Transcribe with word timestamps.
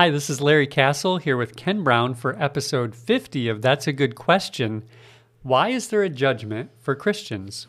Hi, 0.00 0.08
this 0.08 0.30
is 0.30 0.40
Larry 0.40 0.66
Castle 0.66 1.18
here 1.18 1.36
with 1.36 1.56
Ken 1.56 1.84
Brown 1.84 2.14
for 2.14 2.34
episode 2.42 2.94
50 2.96 3.50
of 3.50 3.60
That's 3.60 3.86
a 3.86 3.92
Good 3.92 4.14
Question. 4.14 4.82
Why 5.42 5.68
is 5.68 5.88
there 5.88 6.02
a 6.02 6.08
judgment 6.08 6.70
for 6.78 6.94
Christians? 6.94 7.66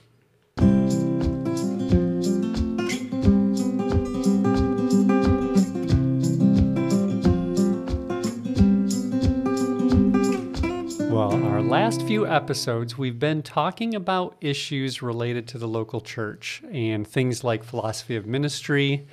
Well, 11.10 11.34
our 11.48 11.62
last 11.62 12.02
few 12.04 12.26
episodes, 12.26 12.98
we've 12.98 13.20
been 13.20 13.44
talking 13.44 13.94
about 13.94 14.38
issues 14.40 15.02
related 15.02 15.50
to 15.50 15.58
the 15.58 15.68
local 15.68 16.00
church 16.00 16.64
and 16.72 17.06
things 17.06 17.44
like 17.44 17.66
philosophy 17.66 18.16
of 18.16 18.26
ministry, 18.26 19.06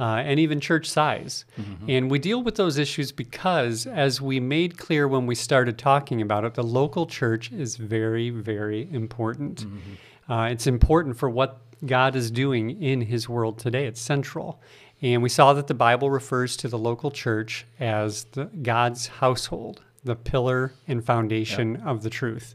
uh, 0.00 0.22
and 0.24 0.40
even 0.40 0.60
church 0.60 0.88
size. 0.88 1.44
Mm-hmm. 1.60 1.90
And 1.90 2.10
we 2.10 2.18
deal 2.18 2.42
with 2.42 2.54
those 2.56 2.78
issues 2.78 3.12
because, 3.12 3.86
as 3.86 4.20
we 4.20 4.40
made 4.40 4.78
clear 4.78 5.06
when 5.06 5.26
we 5.26 5.34
started 5.34 5.76
talking 5.76 6.22
about 6.22 6.44
it, 6.44 6.54
the 6.54 6.64
local 6.64 7.06
church 7.06 7.52
is 7.52 7.76
very, 7.76 8.30
very 8.30 8.88
important. 8.90 9.66
Mm-hmm. 9.66 10.32
Uh, 10.32 10.48
it's 10.48 10.66
important 10.66 11.18
for 11.18 11.28
what 11.28 11.60
God 11.84 12.16
is 12.16 12.30
doing 12.30 12.82
in 12.82 13.02
his 13.02 13.28
world 13.28 13.58
today, 13.58 13.86
it's 13.86 14.00
central. 14.00 14.60
And 15.02 15.22
we 15.22 15.28
saw 15.28 15.52
that 15.54 15.66
the 15.66 15.74
Bible 15.74 16.10
refers 16.10 16.56
to 16.58 16.68
the 16.68 16.78
local 16.78 17.10
church 17.10 17.66
as 17.78 18.24
the, 18.32 18.44
God's 18.44 19.06
household, 19.06 19.82
the 20.04 20.16
pillar 20.16 20.72
and 20.88 21.04
foundation 21.04 21.76
of 21.76 22.02
the 22.02 22.10
truth. 22.10 22.54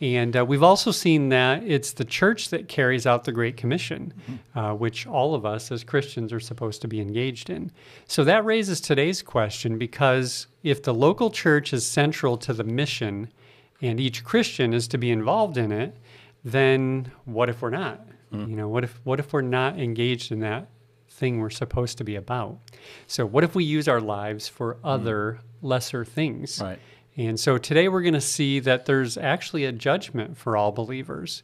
And 0.00 0.36
uh, 0.36 0.44
we've 0.44 0.62
also 0.62 0.90
seen 0.90 1.30
that 1.30 1.62
it's 1.62 1.92
the 1.92 2.04
church 2.04 2.50
that 2.50 2.68
carries 2.68 3.06
out 3.06 3.24
the 3.24 3.32
Great 3.32 3.56
Commission, 3.56 4.12
mm-hmm. 4.30 4.58
uh, 4.58 4.74
which 4.74 5.06
all 5.06 5.34
of 5.34 5.46
us 5.46 5.72
as 5.72 5.84
Christians 5.84 6.34
are 6.34 6.40
supposed 6.40 6.82
to 6.82 6.88
be 6.88 7.00
engaged 7.00 7.48
in. 7.48 7.72
So 8.06 8.22
that 8.24 8.44
raises 8.44 8.80
today's 8.80 9.22
question 9.22 9.78
because 9.78 10.48
if 10.62 10.82
the 10.82 10.92
local 10.92 11.30
church 11.30 11.72
is 11.72 11.86
central 11.86 12.36
to 12.38 12.52
the 12.52 12.64
mission 12.64 13.32
and 13.80 13.98
each 13.98 14.22
Christian 14.22 14.74
is 14.74 14.86
to 14.88 14.98
be 14.98 15.10
involved 15.10 15.56
in 15.56 15.72
it, 15.72 15.96
then 16.44 17.10
what 17.24 17.48
if 17.48 17.62
we're 17.62 17.70
not? 17.70 18.06
Mm. 18.32 18.50
You 18.50 18.56
know, 18.56 18.68
what 18.68 18.84
if 18.84 19.00
what 19.04 19.18
if 19.18 19.32
we're 19.32 19.40
not 19.40 19.78
engaged 19.78 20.30
in 20.30 20.40
that 20.40 20.68
thing 21.08 21.40
we're 21.40 21.50
supposed 21.50 21.96
to 21.98 22.04
be 22.04 22.16
about? 22.16 22.58
So 23.06 23.24
what 23.24 23.44
if 23.44 23.54
we 23.54 23.64
use 23.64 23.88
our 23.88 24.00
lives 24.00 24.46
for 24.46 24.74
mm. 24.74 24.78
other 24.84 25.40
mm. 25.40 25.68
lesser 25.68 26.04
things? 26.04 26.60
Right. 26.62 26.78
And 27.16 27.40
so 27.40 27.56
today 27.58 27.88
we're 27.88 28.02
going 28.02 28.14
to 28.14 28.20
see 28.20 28.60
that 28.60 28.86
there's 28.86 29.16
actually 29.16 29.64
a 29.64 29.72
judgment 29.72 30.36
for 30.36 30.56
all 30.56 30.72
believers. 30.72 31.42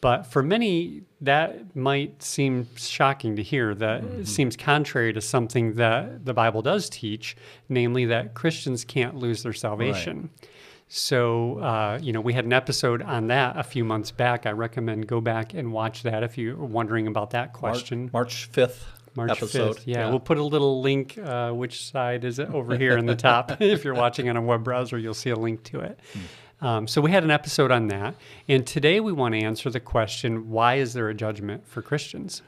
But 0.00 0.26
for 0.26 0.42
many, 0.42 1.02
that 1.22 1.74
might 1.74 2.22
seem 2.22 2.68
shocking 2.76 3.36
to 3.36 3.42
hear. 3.42 3.74
That 3.74 4.02
mm-hmm. 4.02 4.24
seems 4.24 4.54
contrary 4.54 5.14
to 5.14 5.20
something 5.22 5.74
that 5.76 6.26
the 6.26 6.34
Bible 6.34 6.60
does 6.60 6.90
teach, 6.90 7.36
namely 7.70 8.04
that 8.06 8.34
Christians 8.34 8.84
can't 8.84 9.16
lose 9.16 9.42
their 9.42 9.54
salvation. 9.54 10.30
Right. 10.40 10.50
So, 10.88 11.58
uh, 11.60 11.98
you 12.02 12.12
know, 12.12 12.20
we 12.20 12.34
had 12.34 12.44
an 12.44 12.52
episode 12.52 13.00
on 13.00 13.28
that 13.28 13.58
a 13.58 13.62
few 13.62 13.84
months 13.84 14.10
back. 14.10 14.44
I 14.44 14.50
recommend 14.50 15.06
go 15.06 15.22
back 15.22 15.54
and 15.54 15.72
watch 15.72 16.02
that 16.02 16.22
if 16.22 16.36
you're 16.36 16.56
wondering 16.56 17.06
about 17.06 17.30
that 17.30 17.54
question. 17.54 18.10
March, 18.12 18.50
March 18.52 18.52
5th. 18.52 18.82
March 19.14 19.30
episode. 19.30 19.76
5th. 19.76 19.82
Yeah, 19.86 19.98
yeah, 19.98 20.10
we'll 20.10 20.20
put 20.20 20.38
a 20.38 20.42
little 20.42 20.80
link. 20.80 21.18
Uh, 21.18 21.52
which 21.52 21.84
side 21.84 22.24
is 22.24 22.38
it 22.38 22.50
over 22.50 22.76
here 22.76 22.96
in 22.98 23.06
the 23.06 23.16
top? 23.16 23.56
if 23.60 23.84
you're 23.84 23.94
watching 23.94 24.28
on 24.28 24.36
a 24.36 24.42
web 24.42 24.64
browser, 24.64 24.98
you'll 24.98 25.14
see 25.14 25.30
a 25.30 25.36
link 25.36 25.62
to 25.64 25.80
it. 25.80 25.98
Hmm. 26.12 26.66
Um, 26.66 26.88
so 26.88 27.00
we 27.00 27.10
had 27.10 27.24
an 27.24 27.30
episode 27.30 27.70
on 27.70 27.88
that, 27.88 28.14
and 28.48 28.66
today 28.66 29.00
we 29.00 29.12
want 29.12 29.34
to 29.34 29.40
answer 29.40 29.70
the 29.70 29.80
question: 29.80 30.50
Why 30.50 30.76
is 30.76 30.94
there 30.94 31.08
a 31.08 31.14
judgment 31.14 31.66
for 31.66 31.82
Christians? 31.82 32.42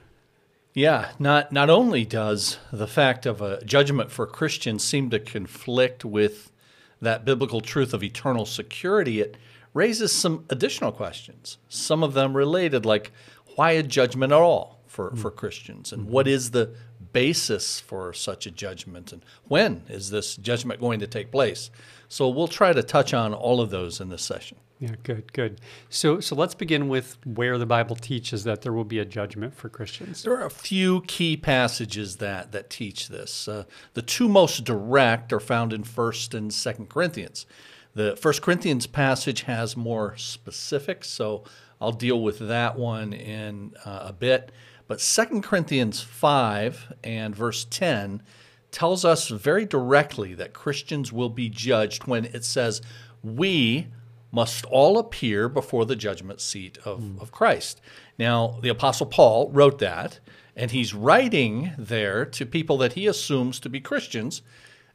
Yeah, 0.72 1.10
not 1.18 1.52
not 1.52 1.70
only 1.70 2.04
does 2.04 2.58
the 2.72 2.86
fact 2.86 3.26
of 3.26 3.40
a 3.40 3.64
judgment 3.64 4.10
for 4.10 4.26
Christians 4.26 4.84
seem 4.84 5.10
to 5.10 5.18
conflict 5.18 6.04
with 6.04 6.52
that 7.00 7.24
biblical 7.24 7.60
truth 7.60 7.92
of 7.92 8.02
eternal 8.02 8.46
security, 8.46 9.20
it 9.20 9.36
raises 9.74 10.12
some 10.12 10.44
additional 10.48 10.92
questions. 10.92 11.58
Some 11.68 12.02
of 12.02 12.14
them 12.14 12.36
related, 12.36 12.86
like 12.86 13.12
why 13.54 13.72
a 13.72 13.82
judgment 13.82 14.32
at 14.32 14.38
all? 14.38 14.75
For, 14.96 15.10
mm-hmm. 15.10 15.20
for 15.20 15.30
Christians? 15.30 15.92
And 15.92 16.04
mm-hmm. 16.04 16.12
what 16.12 16.26
is 16.26 16.50
the 16.50 16.74
basis 17.12 17.78
for 17.78 18.12
such 18.14 18.46
a 18.46 18.50
judgment? 18.50 19.12
And 19.12 19.22
when 19.44 19.82
is 19.88 20.10
this 20.10 20.36
judgment 20.36 20.80
going 20.80 21.00
to 21.00 21.06
take 21.06 21.30
place? 21.30 21.70
So 22.08 22.28
we'll 22.28 22.48
try 22.48 22.72
to 22.72 22.82
touch 22.82 23.12
on 23.12 23.34
all 23.34 23.60
of 23.60 23.70
those 23.70 24.00
in 24.00 24.08
this 24.08 24.22
session. 24.22 24.56
Yeah, 24.78 24.94
good, 25.04 25.32
good. 25.32 25.60
So, 25.88 26.20
so 26.20 26.34
let's 26.34 26.54
begin 26.54 26.88
with 26.88 27.18
where 27.24 27.56
the 27.56 27.66
Bible 27.66 27.96
teaches 27.96 28.44
that 28.44 28.60
there 28.60 28.72
will 28.72 28.84
be 28.84 28.98
a 28.98 29.06
judgment 29.06 29.54
for 29.54 29.68
Christians. 29.70 30.22
There 30.22 30.36
are 30.36 30.46
a 30.46 30.50
few 30.50 31.00
key 31.02 31.36
passages 31.36 32.16
that 32.16 32.52
that 32.52 32.68
teach 32.68 33.08
this. 33.08 33.48
Uh, 33.48 33.64
the 33.94 34.02
two 34.02 34.28
most 34.28 34.64
direct 34.64 35.32
are 35.32 35.40
found 35.40 35.72
in 35.72 35.82
First 35.82 36.34
and 36.34 36.52
Second 36.52 36.90
Corinthians. 36.90 37.46
The 37.94 38.16
First 38.16 38.42
Corinthians 38.42 38.86
passage 38.86 39.42
has 39.42 39.78
more 39.78 40.14
specifics, 40.18 41.08
so 41.08 41.44
I'll 41.80 41.92
deal 41.92 42.20
with 42.20 42.38
that 42.40 42.78
one 42.78 43.14
in 43.14 43.74
uh, 43.84 44.08
a 44.08 44.12
bit. 44.12 44.52
But 44.88 45.00
2 45.00 45.40
Corinthians 45.40 46.00
5 46.00 46.94
and 47.02 47.34
verse 47.34 47.64
10 47.64 48.22
tells 48.70 49.04
us 49.04 49.28
very 49.28 49.64
directly 49.64 50.34
that 50.34 50.52
Christians 50.52 51.12
will 51.12 51.30
be 51.30 51.48
judged 51.48 52.06
when 52.06 52.26
it 52.26 52.44
says, 52.44 52.82
We 53.22 53.88
must 54.30 54.64
all 54.66 54.98
appear 54.98 55.48
before 55.48 55.84
the 55.86 55.96
judgment 55.96 56.40
seat 56.40 56.78
of, 56.84 57.00
mm. 57.00 57.20
of 57.20 57.32
Christ. 57.32 57.80
Now, 58.18 58.58
the 58.60 58.68
Apostle 58.68 59.06
Paul 59.06 59.50
wrote 59.50 59.78
that, 59.78 60.20
and 60.54 60.70
he's 60.70 60.94
writing 60.94 61.72
there 61.78 62.24
to 62.24 62.46
people 62.46 62.76
that 62.78 62.94
he 62.94 63.06
assumes 63.06 63.58
to 63.60 63.68
be 63.68 63.80
Christians 63.80 64.42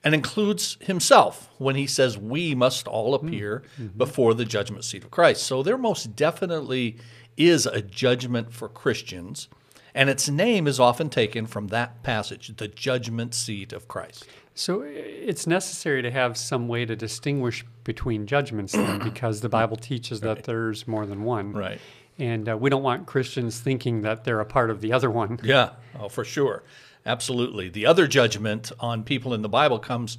and 0.04 0.16
includes 0.16 0.78
himself 0.80 1.50
when 1.58 1.76
he 1.76 1.88
says, 1.88 2.18
We 2.18 2.56
must 2.56 2.88
all 2.88 3.18
hmm. 3.18 3.28
appear 3.28 3.64
mm-hmm. 3.80 3.98
before 3.98 4.34
the 4.34 4.46
judgment 4.46 4.86
seat 4.86 5.04
of 5.04 5.12
Christ. 5.12 5.44
So 5.44 5.64
there 5.64 5.78
most 5.78 6.16
definitely 6.16 6.98
is 7.38 7.66
a 7.66 7.82
judgment 7.82 8.54
for 8.54 8.70
Christians 8.70 9.48
and 9.94 10.10
its 10.10 10.30
name 10.30 10.68
is 10.68 10.80
often 10.80 11.10
taken 11.10 11.46
from 11.46 11.68
that 11.68 12.04
passage, 12.04 12.56
the 12.58 12.68
judgment 12.68 13.34
seat 13.34 13.74
of 13.74 13.88
Christ. 13.88 14.28
So 14.54 14.82
it's 14.86 15.48
necessary 15.48 16.02
to 16.02 16.12
have 16.12 16.38
some 16.38 16.68
way 16.68 16.86
to 16.86 16.96
distinguish 16.96 17.66
between 17.84 18.28
judgments 18.28 18.74
then, 18.74 19.00
because 19.04 19.42
the 19.42 19.50
Bible 19.50 19.78
teaches 19.78 20.22
right. 20.22 20.36
that 20.36 20.44
there's 20.46 20.88
more 20.88 21.06
than 21.06 21.24
one. 21.24 21.54
Right. 21.54 21.80
And 22.20 22.48
uh, 22.50 22.58
we 22.58 22.70
don't 22.70 22.84
want 22.84 23.08
Christians 23.08 23.60
thinking 23.60 24.02
that 24.02 24.24
they're 24.24 24.40
a 24.40 24.46
part 24.46 24.70
of 24.70 24.82
the 24.82 24.94
other 24.94 25.10
one. 25.10 25.40
Yeah, 25.44 25.72
oh, 26.00 26.10
for 26.10 26.24
sure. 26.24 26.64
Absolutely. 27.06 27.70
The 27.70 27.86
other 27.86 28.06
judgment 28.06 28.72
on 28.80 29.04
people 29.04 29.34
in 29.34 29.42
the 29.42 29.50
Bible 29.50 29.80
comes 29.80 30.18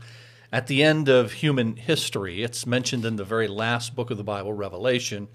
at 0.50 0.66
the 0.66 0.82
end 0.82 1.08
of 1.08 1.32
human 1.32 1.76
history. 1.76 2.42
It's 2.42 2.66
mentioned 2.66 3.04
in 3.04 3.16
the 3.16 3.24
very 3.24 3.46
last 3.46 3.94
book 3.94 4.10
of 4.10 4.16
the 4.16 4.24
Bible, 4.24 4.52
Revelation 4.52 5.28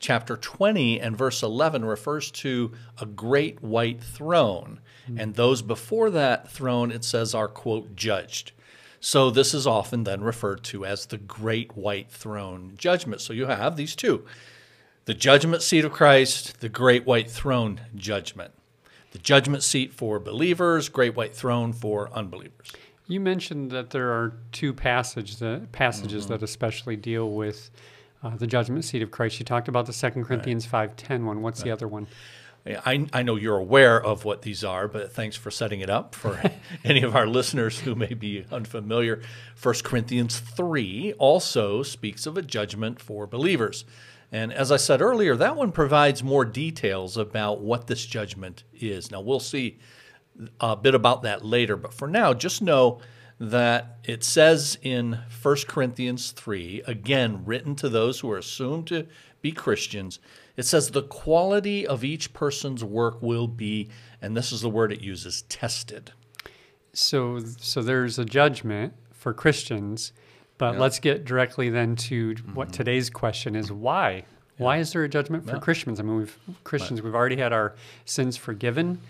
chapter 0.00 0.36
20 0.36 1.00
and 1.00 1.16
verse 1.16 1.42
11 1.42 1.84
refers 1.84 2.30
to 2.30 2.72
a 3.00 3.06
great 3.06 3.62
white 3.62 4.02
throne. 4.02 4.80
Mm-hmm. 5.04 5.20
And 5.20 5.34
those 5.34 5.62
before 5.62 6.10
that 6.10 6.48
throne, 6.50 6.90
it 6.90 7.04
says, 7.04 7.34
are, 7.34 7.48
quote, 7.48 7.94
judged. 7.94 8.52
So 9.00 9.30
this 9.30 9.54
is 9.54 9.66
often 9.66 10.04
then 10.04 10.22
referred 10.22 10.62
to 10.64 10.84
as 10.84 11.06
the 11.06 11.16
great 11.16 11.76
white 11.76 12.10
throne 12.10 12.74
judgment. 12.76 13.20
So 13.20 13.32
you 13.32 13.46
have 13.46 13.76
these 13.76 13.96
two 13.96 14.24
the 15.06 15.14
judgment 15.14 15.62
seat 15.62 15.84
of 15.84 15.92
Christ, 15.92 16.60
the 16.60 16.68
great 16.68 17.06
white 17.06 17.30
throne 17.30 17.80
judgment. 17.96 18.52
The 19.12 19.18
judgment 19.18 19.64
seat 19.64 19.92
for 19.92 20.20
believers, 20.20 20.88
great 20.88 21.16
white 21.16 21.34
throne 21.34 21.72
for 21.72 22.12
unbelievers. 22.12 22.70
You 23.08 23.18
mentioned 23.18 23.72
that 23.72 23.90
there 23.90 24.10
are 24.10 24.34
two 24.52 24.72
passages 24.72 25.40
that, 25.40 25.72
passages 25.72 26.24
mm-hmm. 26.24 26.34
that 26.34 26.42
especially 26.44 26.94
deal 26.94 27.32
with 27.32 27.70
uh, 28.22 28.36
the 28.36 28.46
judgment 28.46 28.84
seat 28.84 29.02
of 29.02 29.10
Christ. 29.10 29.38
You 29.38 29.44
talked 29.44 29.68
about 29.68 29.86
the 29.86 29.92
Second 29.92 30.24
Corinthians 30.24 30.70
right. 30.72 30.96
5.10 30.96 31.24
one. 31.24 31.42
What's 31.42 31.60
right. 31.60 31.66
the 31.66 31.70
other 31.72 31.88
one? 31.88 32.06
I, 32.66 33.06
I 33.12 33.22
know 33.22 33.36
you're 33.36 33.56
aware 33.56 34.02
of 34.02 34.24
what 34.24 34.42
these 34.42 34.64
are, 34.64 34.86
but 34.86 35.12
thanks 35.12 35.34
for 35.34 35.50
setting 35.50 35.80
it 35.80 35.88
up 35.88 36.14
for 36.14 36.40
any 36.84 37.02
of 37.02 37.16
our 37.16 37.26
listeners 37.26 37.80
who 37.80 37.94
may 37.94 38.12
be 38.12 38.44
unfamiliar. 38.52 39.22
1 39.62 39.74
Corinthians 39.82 40.38
3 40.38 41.14
also 41.14 41.82
speaks 41.82 42.26
of 42.26 42.36
a 42.36 42.42
judgment 42.42 43.00
for 43.00 43.26
believers. 43.26 43.84
And 44.30 44.52
as 44.52 44.70
I 44.70 44.76
said 44.76 45.00
earlier, 45.00 45.34
that 45.36 45.56
one 45.56 45.72
provides 45.72 46.22
more 46.22 46.44
details 46.44 47.16
about 47.16 47.60
what 47.60 47.86
this 47.86 48.04
judgment 48.04 48.64
is. 48.74 49.10
Now, 49.10 49.20
we'll 49.20 49.40
see 49.40 49.78
a 50.60 50.76
bit 50.76 50.94
about 50.94 51.22
that 51.22 51.44
later, 51.44 51.76
but 51.76 51.92
for 51.92 52.06
now, 52.06 52.34
just 52.34 52.62
know 52.62 53.00
that 53.40 53.96
it 54.04 54.22
says 54.22 54.76
in 54.82 55.18
1 55.42 55.56
Corinthians 55.66 56.30
3, 56.32 56.82
again, 56.86 57.42
written 57.46 57.74
to 57.76 57.88
those 57.88 58.20
who 58.20 58.30
are 58.30 58.36
assumed 58.36 58.86
to 58.88 59.06
be 59.40 59.50
Christians, 59.50 60.18
it 60.58 60.64
says 60.64 60.90
the 60.90 61.02
quality 61.02 61.86
of 61.86 62.04
each 62.04 62.34
person's 62.34 62.84
work 62.84 63.22
will 63.22 63.48
be, 63.48 63.88
and 64.20 64.36
this 64.36 64.52
is 64.52 64.60
the 64.60 64.68
word 64.68 64.92
it 64.92 65.00
uses, 65.00 65.42
tested. 65.48 66.12
So, 66.92 67.38
so 67.38 67.80
there's 67.80 68.18
a 68.18 68.26
judgment 68.26 68.92
for 69.10 69.32
Christians, 69.32 70.12
but 70.58 70.78
let's 70.78 70.98
get 70.98 71.24
directly 71.24 71.70
then 71.70 71.96
to 71.96 72.34
mm-hmm. 72.34 72.52
what 72.52 72.74
today's 72.74 73.08
question 73.08 73.56
is 73.56 73.72
why? 73.72 74.24
Yeah. 74.58 74.64
Why 74.64 74.76
is 74.76 74.92
there 74.92 75.02
a 75.04 75.08
judgment 75.08 75.46
for 75.46 75.54
yeah. 75.54 75.60
Christians? 75.60 75.98
I 75.98 76.02
mean, 76.02 76.18
we've 76.18 76.38
Christians, 76.64 77.00
right. 77.00 77.06
we've 77.06 77.14
already 77.14 77.36
had 77.36 77.54
our 77.54 77.74
sins 78.04 78.36
forgiven 78.36 79.00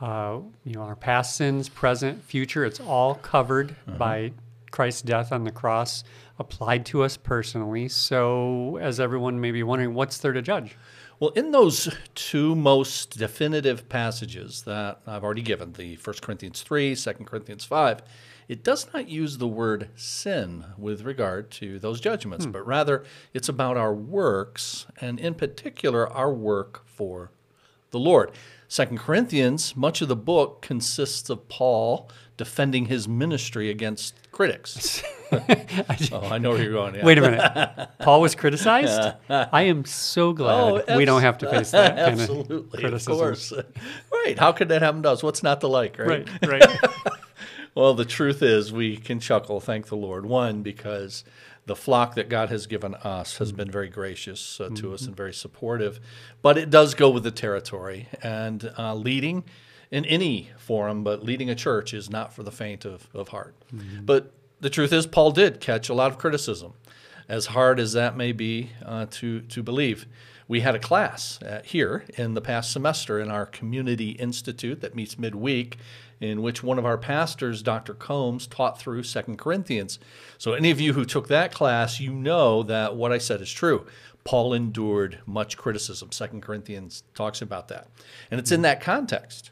Uh, 0.00 0.40
you 0.64 0.74
know, 0.74 0.82
our 0.82 0.96
past 0.96 1.36
sins, 1.36 1.68
present, 1.68 2.22
future, 2.22 2.64
it's 2.64 2.80
all 2.80 3.14
covered 3.14 3.74
by 3.98 4.32
Christ's 4.70 5.02
death 5.02 5.32
on 5.32 5.44
the 5.44 5.50
cross, 5.50 6.04
applied 6.38 6.84
to 6.86 7.02
us 7.02 7.16
personally. 7.16 7.88
So, 7.88 8.76
as 8.76 9.00
everyone 9.00 9.40
may 9.40 9.52
be 9.52 9.62
wondering, 9.62 9.94
what's 9.94 10.18
there 10.18 10.32
to 10.32 10.42
judge? 10.42 10.76
Well, 11.18 11.30
in 11.30 11.50
those 11.50 11.88
two 12.14 12.54
most 12.54 13.18
definitive 13.18 13.88
passages 13.88 14.62
that 14.62 15.00
I've 15.06 15.24
already 15.24 15.40
given, 15.40 15.72
the 15.72 15.96
1 15.96 16.16
Corinthians 16.20 16.60
3, 16.60 16.94
2 16.94 17.12
Corinthians 17.24 17.64
5, 17.64 18.02
it 18.48 18.62
does 18.62 18.92
not 18.92 19.08
use 19.08 19.38
the 19.38 19.48
word 19.48 19.88
sin 19.96 20.64
with 20.76 21.02
regard 21.02 21.50
to 21.52 21.78
those 21.78 22.00
judgments, 22.00 22.44
but 22.44 22.66
rather 22.66 23.02
it's 23.32 23.48
about 23.48 23.78
our 23.78 23.94
works, 23.94 24.84
and 25.00 25.18
in 25.18 25.32
particular, 25.34 26.06
our 26.12 26.32
work 26.32 26.86
for 26.86 27.30
the 27.96 28.04
Lord. 28.04 28.30
Second 28.68 28.98
Corinthians, 28.98 29.76
much 29.76 30.02
of 30.02 30.08
the 30.08 30.16
book 30.16 30.60
consists 30.60 31.30
of 31.30 31.48
Paul 31.48 32.10
defending 32.36 32.86
his 32.86 33.08
ministry 33.08 33.70
against 33.70 34.14
critics. 34.32 35.02
oh, 35.32 36.28
I 36.30 36.38
know 36.38 36.50
where 36.50 36.62
you're 36.62 36.72
going. 36.72 36.94
Yeah. 36.94 37.04
Wait 37.04 37.18
a 37.18 37.20
minute. 37.20 37.88
Paul 38.00 38.20
was 38.20 38.34
criticized? 38.34 39.14
I 39.28 39.62
am 39.62 39.84
so 39.84 40.32
glad 40.32 40.84
Oh, 40.88 40.96
we 40.96 41.04
don't 41.04 41.22
have 41.22 41.38
to 41.38 41.50
face 41.50 41.70
that 41.72 41.96
kind 41.96 42.20
Absolutely, 42.20 42.56
of 42.56 42.64
of 42.74 42.80
criticism. 42.80 43.14
course. 43.14 43.52
Right. 44.12 44.38
How 44.38 44.52
could 44.52 44.68
that 44.68 44.82
happen 44.82 45.02
to 45.02 45.10
us? 45.10 45.22
What's 45.22 45.42
not 45.42 45.60
to 45.62 45.68
like, 45.68 45.98
right? 45.98 46.28
Right, 46.42 46.62
right. 46.62 46.90
Well, 47.74 47.94
the 47.94 48.04
truth 48.04 48.42
is, 48.42 48.72
we 48.72 48.96
can 48.96 49.20
chuckle, 49.20 49.60
thank 49.60 49.88
the 49.88 49.96
Lord. 49.96 50.24
One, 50.26 50.62
because 50.62 51.24
the 51.66 51.76
flock 51.76 52.14
that 52.14 52.28
God 52.28 52.48
has 52.48 52.66
given 52.66 52.94
us 52.94 53.38
has 53.38 53.52
been 53.52 53.70
very 53.70 53.88
gracious 53.88 54.60
uh, 54.60 54.68
to 54.76 54.94
us 54.94 55.06
and 55.06 55.16
very 55.16 55.34
supportive. 55.34 56.00
But 56.40 56.56
it 56.56 56.70
does 56.70 56.94
go 56.94 57.10
with 57.10 57.24
the 57.24 57.30
territory. 57.32 58.08
And 58.22 58.72
uh, 58.78 58.94
leading 58.94 59.44
in 59.90 60.04
any 60.04 60.50
forum, 60.58 61.04
but 61.04 61.22
leading 61.24 61.50
a 61.50 61.54
church 61.54 61.92
is 61.92 62.08
not 62.08 62.32
for 62.32 62.42
the 62.42 62.52
faint 62.52 62.84
of, 62.84 63.08
of 63.12 63.28
heart. 63.28 63.54
But 64.04 64.30
the 64.60 64.70
truth 64.70 64.92
is, 64.92 65.06
Paul 65.06 65.32
did 65.32 65.60
catch 65.60 65.88
a 65.88 65.94
lot 65.94 66.10
of 66.10 66.18
criticism, 66.18 66.72
as 67.28 67.46
hard 67.46 67.78
as 67.80 67.92
that 67.92 68.16
may 68.16 68.32
be 68.32 68.70
uh, 68.84 69.06
to, 69.10 69.40
to 69.42 69.62
believe. 69.62 70.06
We 70.48 70.60
had 70.60 70.76
a 70.76 70.80
class 70.80 71.42
uh, 71.42 71.60
here 71.64 72.04
in 72.16 72.34
the 72.34 72.40
past 72.40 72.70
semester 72.70 73.18
in 73.18 73.30
our 73.30 73.46
community 73.46 74.10
institute 74.10 74.80
that 74.80 74.94
meets 74.94 75.18
midweek, 75.18 75.76
in 76.20 76.40
which 76.40 76.62
one 76.62 76.78
of 76.78 76.86
our 76.86 76.96
pastors, 76.96 77.62
Dr. 77.62 77.94
Combs, 77.94 78.46
taught 78.46 78.78
through 78.78 79.02
Second 79.02 79.38
Corinthians. 79.38 79.98
So, 80.38 80.52
any 80.52 80.70
of 80.70 80.80
you 80.80 80.92
who 80.92 81.04
took 81.04 81.26
that 81.28 81.52
class, 81.52 81.98
you 81.98 82.12
know 82.12 82.62
that 82.62 82.94
what 82.94 83.12
I 83.12 83.18
said 83.18 83.40
is 83.40 83.50
true. 83.50 83.86
Paul 84.22 84.54
endured 84.54 85.18
much 85.26 85.56
criticism. 85.56 86.12
Second 86.12 86.42
Corinthians 86.42 87.02
talks 87.14 87.42
about 87.42 87.68
that. 87.68 87.88
And 88.30 88.38
it's 88.40 88.52
in 88.52 88.62
that 88.62 88.80
context, 88.80 89.50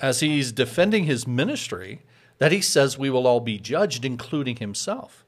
as 0.00 0.20
he's 0.20 0.52
defending 0.52 1.04
his 1.04 1.26
ministry, 1.26 2.02
that 2.38 2.52
he 2.52 2.60
says 2.60 2.98
we 2.98 3.10
will 3.10 3.26
all 3.26 3.40
be 3.40 3.58
judged, 3.58 4.04
including 4.04 4.56
himself. 4.56 5.23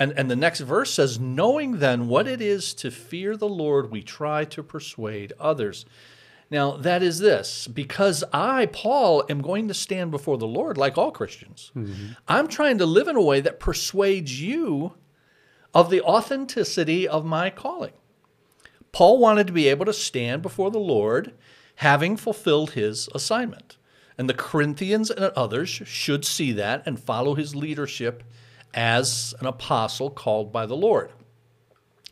And, 0.00 0.12
and 0.16 0.30
the 0.30 0.36
next 0.36 0.60
verse 0.60 0.92
says, 0.92 1.20
Knowing 1.20 1.78
then 1.78 2.08
what 2.08 2.26
it 2.26 2.40
is 2.40 2.72
to 2.74 2.90
fear 2.90 3.36
the 3.36 3.48
Lord, 3.48 3.90
we 3.90 4.02
try 4.02 4.46
to 4.46 4.62
persuade 4.62 5.34
others. 5.38 5.84
Now, 6.50 6.76
that 6.78 7.02
is 7.02 7.18
this 7.18 7.68
because 7.68 8.24
I, 8.32 8.66
Paul, 8.66 9.24
am 9.28 9.42
going 9.42 9.68
to 9.68 9.74
stand 9.74 10.10
before 10.10 10.38
the 10.38 10.46
Lord 10.46 10.78
like 10.78 10.96
all 10.96 11.12
Christians. 11.12 11.70
Mm-hmm. 11.76 12.12
I'm 12.26 12.48
trying 12.48 12.78
to 12.78 12.86
live 12.86 13.06
in 13.06 13.14
a 13.14 13.22
way 13.22 13.40
that 13.40 13.60
persuades 13.60 14.40
you 14.40 14.94
of 15.74 15.90
the 15.90 16.00
authenticity 16.00 17.06
of 17.06 17.24
my 17.24 17.50
calling. 17.50 17.92
Paul 18.92 19.18
wanted 19.18 19.46
to 19.46 19.52
be 19.52 19.68
able 19.68 19.84
to 19.84 19.92
stand 19.92 20.42
before 20.42 20.70
the 20.70 20.80
Lord 20.80 21.34
having 21.76 22.16
fulfilled 22.16 22.72
his 22.72 23.08
assignment. 23.14 23.76
And 24.18 24.28
the 24.28 24.34
Corinthians 24.34 25.10
and 25.10 25.24
others 25.36 25.68
should 25.68 26.24
see 26.24 26.52
that 26.52 26.82
and 26.84 26.98
follow 26.98 27.34
his 27.34 27.54
leadership 27.54 28.24
as 28.74 29.34
an 29.40 29.46
apostle 29.46 30.10
called 30.10 30.52
by 30.52 30.66
the 30.66 30.76
Lord. 30.76 31.12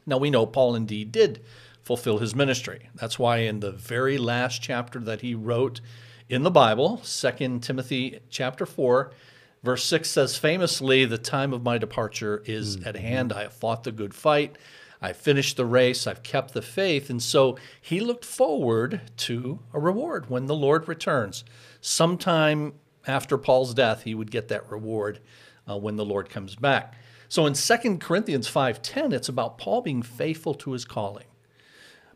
Now 0.07 0.19
we 0.19 0.31
know 0.31 0.47
Paul 0.47 0.75
indeed 0.75 1.13
did 1.13 1.43
fulfill 1.83 2.19
his 2.19 2.35
ministry. 2.35 2.89
That's 2.95 3.19
why 3.19 3.39
in 3.39 3.61
the 3.61 3.73
very 3.73 4.19
last 4.19 4.63
chapter 4.63 4.99
that 5.01 5.21
he 5.21 5.35
wrote 5.35 5.81
in 6.29 6.43
the 6.43 6.51
Bible, 6.51 7.01
2 7.05 7.61
Timothy 7.61 8.21
chapter 8.29 8.67
4, 8.67 9.11
verse 9.63 9.85
6 9.85 10.11
says 10.11 10.37
famously, 10.37 11.05
"The 11.07 11.17
time 11.17 11.55
of 11.55 11.63
my 11.63 11.79
departure 11.79 12.43
is 12.45 12.77
mm-hmm. 12.77 12.89
at 12.89 12.97
hand. 12.97 13.33
I 13.33 13.43
have 13.43 13.55
fought 13.55 13.85
the 13.85 13.93
good 13.93 14.13
fight. 14.13 14.57
I 15.01 15.13
finished 15.15 15.57
the 15.57 15.65
race. 15.65 16.07
I've 16.07 16.23
kept 16.23 16.53
the 16.53 16.61
faith." 16.61 17.09
And 17.09 17.23
so 17.23 17.57
he 17.81 18.01
looked 18.01 18.27
forward 18.27 19.01
to 19.19 19.61
a 19.73 19.81
reward 19.81 20.29
when 20.29 20.47
the 20.47 20.55
Lord 20.55 20.89
returns. 20.89 21.45
Sometime 21.81 22.75
after 23.07 23.39
Paul's 23.39 23.73
death, 23.73 24.03
he 24.03 24.15
would 24.15 24.31
get 24.31 24.49
that 24.49 24.71
reward 24.71 25.21
uh, 25.69 25.77
when 25.77 25.97
the 25.97 26.05
Lord 26.05 26.31
comes 26.31 26.55
back. 26.55 26.95
So 27.29 27.47
in 27.47 27.55
2 27.55 27.99
Corinthians 27.99 28.49
5:10, 28.49 29.13
it's 29.13 29.29
about 29.29 29.59
Paul 29.59 29.83
being 29.83 30.03
faithful 30.03 30.55
to 30.55 30.73
his 30.73 30.85
calling. 30.85 31.27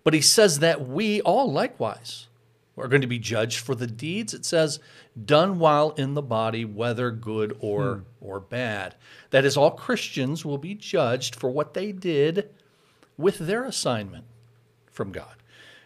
But 0.04 0.14
he 0.14 0.20
says 0.20 0.58
that 0.60 0.88
we 0.88 1.20
all 1.20 1.52
likewise 1.52 2.28
are 2.76 2.88
going 2.88 3.02
to 3.02 3.06
be 3.06 3.18
judged 3.18 3.58
for 3.58 3.74
the 3.74 3.86
deeds, 3.86 4.32
it 4.32 4.44
says, 4.44 4.80
done 5.22 5.58
while 5.58 5.90
in 5.90 6.14
the 6.14 6.22
body, 6.22 6.64
whether 6.64 7.10
good 7.10 7.56
or, 7.60 8.04
or 8.20 8.40
bad. 8.40 8.94
That 9.30 9.44
is, 9.44 9.56
all 9.56 9.72
Christians 9.72 10.44
will 10.44 10.58
be 10.58 10.74
judged 10.74 11.34
for 11.34 11.50
what 11.50 11.74
they 11.74 11.92
did 11.92 12.48
with 13.18 13.38
their 13.38 13.64
assignment 13.64 14.24
from 14.90 15.12
God. 15.12 15.36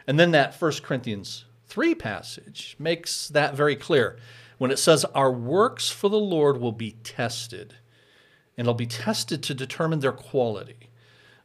And 0.06 0.18
then 0.18 0.30
that 0.30 0.54
1 0.54 0.72
Corinthians 0.82 1.44
3 1.66 1.94
passage 1.96 2.76
makes 2.78 3.28
that 3.28 3.56
very 3.56 3.74
clear 3.74 4.16
when 4.58 4.70
it 4.70 4.78
says, 4.78 5.04
Our 5.06 5.32
works 5.32 5.90
for 5.90 6.08
the 6.08 6.18
Lord 6.18 6.58
will 6.58 6.72
be 6.72 6.92
tested, 7.02 7.74
and 8.56 8.64
it'll 8.64 8.74
be 8.74 8.86
tested 8.86 9.42
to 9.44 9.54
determine 9.54 10.00
their 10.00 10.12
quality. 10.12 10.90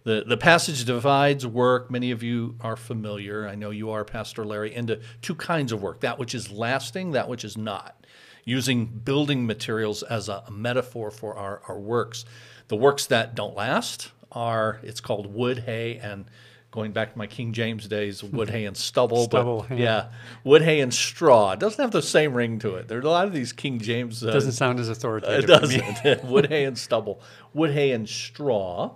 The, 0.04 0.24
the 0.28 0.38
passage 0.38 0.84
divides 0.86 1.46
work, 1.46 1.92
many 1.92 2.10
of 2.10 2.24
you 2.24 2.56
are 2.62 2.75
familiar, 2.75 3.48
I 3.48 3.54
know 3.54 3.69
you 3.69 3.92
are, 3.92 4.04
Pastor 4.04 4.44
Larry, 4.44 4.74
into 4.74 5.00
two 5.22 5.36
kinds 5.36 5.72
of 5.72 5.81
work 5.81 6.00
that 6.00 6.18
which 6.18 6.34
is 6.34 6.52
lasting, 6.52 7.12
that 7.12 7.30
which 7.30 7.46
is 7.46 7.56
not, 7.56 8.08
using 8.44 8.86
building 8.88 9.46
materials 9.46 10.02
as 10.02 10.28
a, 10.28 10.44
metaphor 10.50 11.12
for 11.12 11.36
our, 11.38 11.62
our 11.68 11.80
works. 11.80 12.25
The 12.68 12.78
works 12.78 13.06
that 13.07 13.36
don't 13.36 13.56
last 13.56 14.12
are, 14.31 14.80
it's 14.81 15.02
called 15.02 15.31
wood, 15.31 15.60
hay, 15.60 15.98
and 15.98 16.25
going 16.71 16.94
back 16.94 17.12
to 17.12 17.18
my 17.18 17.27
King 17.27 17.51
James 17.51 17.88
days, 17.88 18.23
wood, 18.23 18.50
hay, 18.50 18.65
and 18.65 18.75
stubble. 18.75 19.25
Stubble, 19.25 19.65
but, 19.68 19.77
yeah. 19.77 19.83
yeah, 19.83 20.06
wood, 20.44 20.62
hay, 20.62 20.79
and 20.79 20.94
straw. 20.94 21.51
It 21.51 21.59
doesn't 21.59 21.81
have 21.81 21.91
the 21.91 22.01
same 22.01 22.33
ring 22.33 22.59
to 22.59 22.75
it. 22.75 22.88
There 22.88 22.97
are 22.97 23.01
a 23.01 23.09
lot 23.09 23.27
of 23.27 23.33
these 23.33 23.51
King 23.51 23.79
James. 23.79 24.23
Uh, 24.23 24.31
Doesn't 24.31 24.53
sound 24.53 24.79
as 24.79 24.88
authoritative 24.89 25.69
me. 25.69 25.77
doesn't. 25.77 26.23
wood, 26.23 26.47
hay, 26.47 26.63
and 26.65 26.77
stubble. 26.77 27.21
Wood, 27.53 27.71
hay, 27.71 27.91
and 27.91 28.07
straw. 28.07 28.95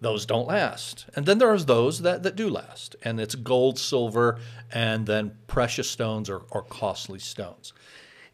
Those 0.00 0.26
don't 0.26 0.48
last. 0.48 1.06
And 1.14 1.26
then 1.26 1.38
there's 1.38 1.66
those 1.66 2.02
that, 2.02 2.24
that 2.24 2.34
do 2.34 2.50
last. 2.50 2.96
And 3.04 3.20
it's 3.20 3.36
gold, 3.36 3.78
silver, 3.78 4.40
and 4.72 5.06
then 5.06 5.36
precious 5.46 5.88
stones 5.88 6.28
or, 6.28 6.42
or 6.50 6.62
costly 6.62 7.20
stones. 7.20 7.72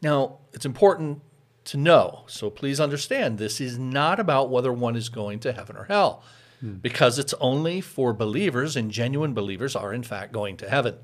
Now, 0.00 0.38
it's 0.54 0.64
important 0.64 1.20
to 1.64 1.76
know, 1.76 2.24
so 2.26 2.48
please 2.48 2.80
understand, 2.80 3.36
this 3.36 3.60
is 3.60 3.78
not 3.78 4.18
about 4.18 4.48
whether 4.48 4.72
one 4.72 4.96
is 4.96 5.10
going 5.10 5.40
to 5.40 5.52
heaven 5.52 5.76
or 5.76 5.84
hell, 5.84 6.22
because 6.60 7.18
it's 7.18 7.34
only 7.40 7.80
for 7.80 8.12
believers, 8.12 8.76
and 8.76 8.90
genuine 8.90 9.34
believers 9.34 9.76
are, 9.76 9.92
in 9.92 10.02
fact, 10.02 10.32
going 10.32 10.56
to 10.58 10.68
heaven. 10.68 10.96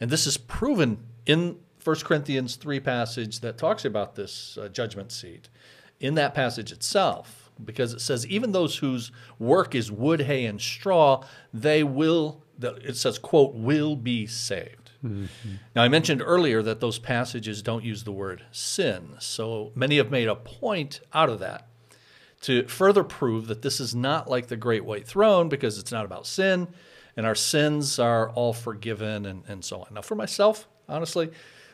And 0.00 0.10
this 0.10 0.26
is 0.26 0.36
proven 0.36 1.04
in 1.26 1.58
1 1.82 1.96
Corinthians 2.00 2.56
3 2.56 2.80
passage 2.80 3.40
that 3.40 3.58
talks 3.58 3.84
about 3.84 4.14
this 4.14 4.58
uh, 4.58 4.68
judgment 4.68 5.12
seat. 5.12 5.48
In 6.00 6.14
that 6.14 6.34
passage 6.34 6.72
itself, 6.72 7.50
because 7.64 7.94
it 7.94 8.00
says, 8.00 8.26
even 8.26 8.52
those 8.52 8.76
whose 8.78 9.10
work 9.38 9.74
is 9.74 9.90
wood, 9.90 10.22
hay, 10.22 10.44
and 10.44 10.60
straw, 10.60 11.24
they 11.54 11.82
will, 11.82 12.42
it 12.60 12.96
says, 12.96 13.18
quote, 13.18 13.54
will 13.54 13.96
be 13.96 14.26
saved. 14.26 14.90
Now, 15.74 15.82
I 15.82 15.88
mentioned 15.88 16.20
earlier 16.24 16.62
that 16.62 16.80
those 16.80 16.98
passages 16.98 17.62
don't 17.62 17.84
use 17.84 18.04
the 18.04 18.12
word 18.12 18.42
sin, 18.50 19.10
so 19.20 19.70
many 19.74 19.98
have 19.98 20.10
made 20.10 20.26
a 20.26 20.34
point 20.34 21.00
out 21.14 21.28
of 21.28 21.38
that 21.38 21.68
to 22.46 22.64
further 22.68 23.02
prove 23.02 23.48
that 23.48 23.62
this 23.62 23.80
is 23.80 23.94
not 23.94 24.30
like 24.30 24.46
the 24.46 24.56
great 24.56 24.84
white 24.84 25.06
throne 25.06 25.48
because 25.48 25.78
it's 25.78 25.90
not 25.90 26.04
about 26.04 26.26
sin 26.26 26.68
and 27.16 27.26
our 27.26 27.34
sins 27.34 27.98
are 27.98 28.30
all 28.30 28.52
forgiven 28.52 29.26
and, 29.26 29.42
and 29.48 29.64
so 29.64 29.80
on. 29.80 29.88
Now, 29.94 30.02
for 30.02 30.14
myself, 30.14 30.68
honestly, 30.88 31.32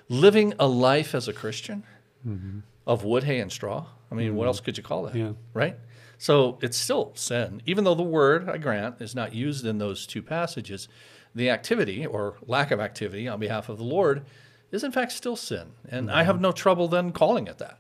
living 0.08 0.54
a 0.58 0.66
life 0.66 1.14
as 1.14 1.28
a 1.28 1.32
Christian 1.34 1.84
mm-hmm. 2.26 2.60
of 2.86 3.04
wood, 3.04 3.24
hay, 3.24 3.40
and 3.40 3.52
straw, 3.52 3.84
I 4.10 4.14
mean, 4.14 4.34
what 4.34 4.44
mm-hmm. 4.44 4.48
else 4.48 4.60
could 4.60 4.78
you 4.78 4.82
call 4.82 5.02
that? 5.02 5.14
Yeah. 5.14 5.32
Right? 5.52 5.76
So 6.16 6.58
it's 6.62 6.78
still 6.78 7.12
sin, 7.16 7.60
even 7.66 7.84
though 7.84 7.94
the 7.96 8.02
word, 8.02 8.48
I 8.48 8.56
grant, 8.56 9.02
is 9.02 9.14
not 9.14 9.34
used 9.34 9.66
in 9.66 9.76
those 9.76 10.06
two 10.06 10.22
passages. 10.22 10.88
The 11.34 11.50
activity 11.50 12.06
or 12.06 12.36
lack 12.46 12.70
of 12.70 12.80
activity 12.80 13.28
on 13.28 13.40
behalf 13.40 13.68
of 13.68 13.76
the 13.76 13.84
Lord 13.84 14.24
is, 14.70 14.84
in 14.84 14.92
fact, 14.92 15.12
still 15.12 15.36
sin. 15.36 15.72
And 15.86 16.10
I 16.10 16.22
have 16.22 16.36
mm-hmm. 16.36 16.44
no 16.44 16.52
trouble 16.52 16.88
then 16.88 17.12
calling 17.12 17.46
it 17.46 17.58
that. 17.58 17.78